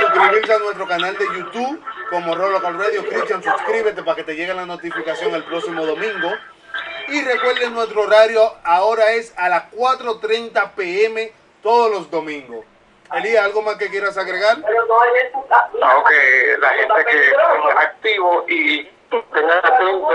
[0.00, 3.04] Suscribirse a nuestro canal de YouTube, como Roll Local Radio.
[3.08, 6.30] Christian, suscríbete para que te llegue la notificación el próximo domingo.
[7.08, 11.32] Y recuerden, nuestro horario ahora es a las 4.30 pm
[11.62, 12.64] todos los domingos.
[13.14, 14.58] Elías, ¿algo más que quieras agregar?
[14.58, 14.66] No,
[16.04, 20.08] que la gente que esté activo y tengan atento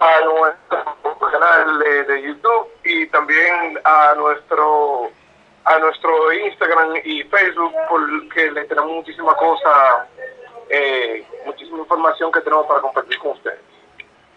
[0.00, 5.10] a nuestro canal de, de YouTube y también a nuestro
[5.64, 10.08] a nuestro Instagram y Facebook porque le tenemos muchísima cosa,
[10.68, 13.60] eh, muchísima información que tenemos para compartir con ustedes.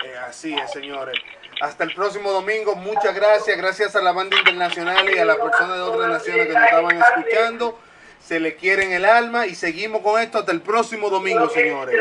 [0.04, 1.16] Eh, así es, señores.
[1.62, 2.76] Hasta el próximo domingo.
[2.76, 3.58] Muchas gracias.
[3.58, 7.02] Gracias a la banda internacional y a las personas de otras naciones que nos estaban
[7.02, 7.80] escuchando.
[8.26, 12.00] Se le quiere en el alma y seguimos con esto hasta el próximo domingo, señores.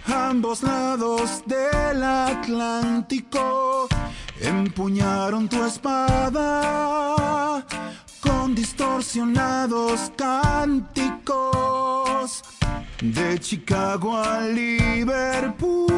[0.07, 3.89] ambos lados del Atlántico
[4.41, 7.00] empuñaron tu espada
[8.31, 11.41] con distorsionados cánticos.
[13.02, 15.94] De Chicago a Liverpool,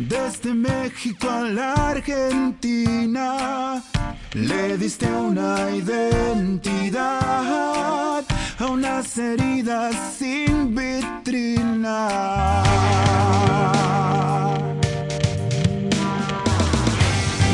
[0.00, 3.82] desde México a la Argentina,
[4.34, 7.04] le diste una identidad
[8.58, 12.08] a unas heridas sin vitrina.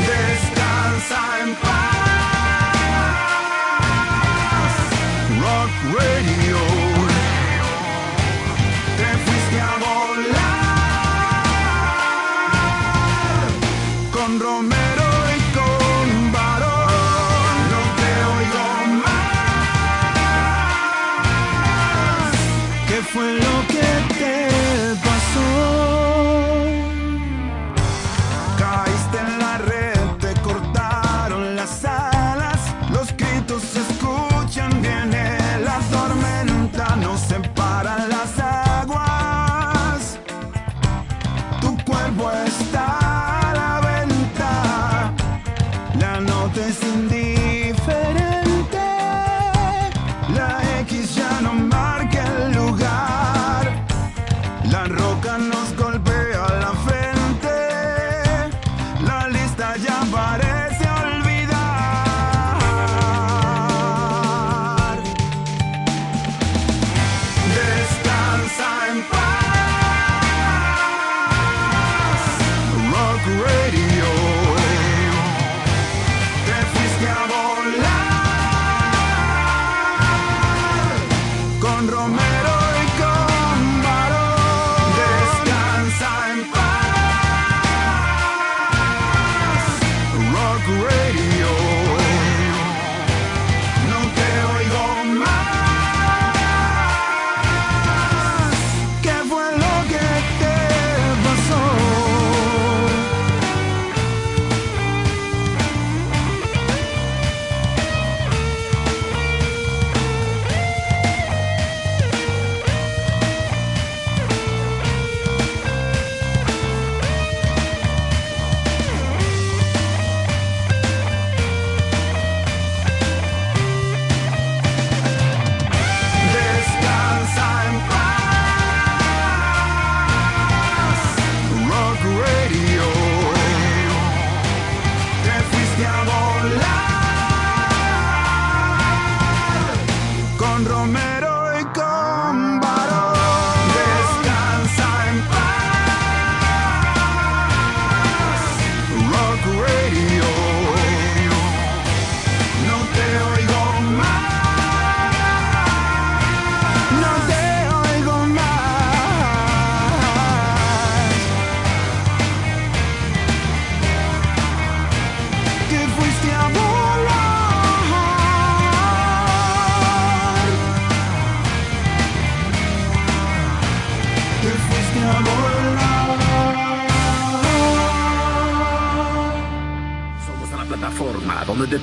[0.09, 1.88] Descansa en paz,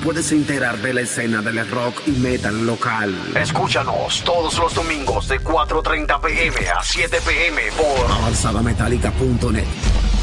[0.07, 3.13] puedes enterar de la escena del rock y metal local.
[3.35, 9.65] Escúchanos todos los domingos de 4.30 pm a 7 pm por avanzadametálica.net,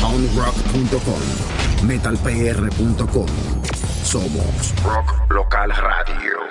[0.00, 3.26] poundrock.com, metalpr.com.
[4.02, 6.43] Somos Rock Local Radio.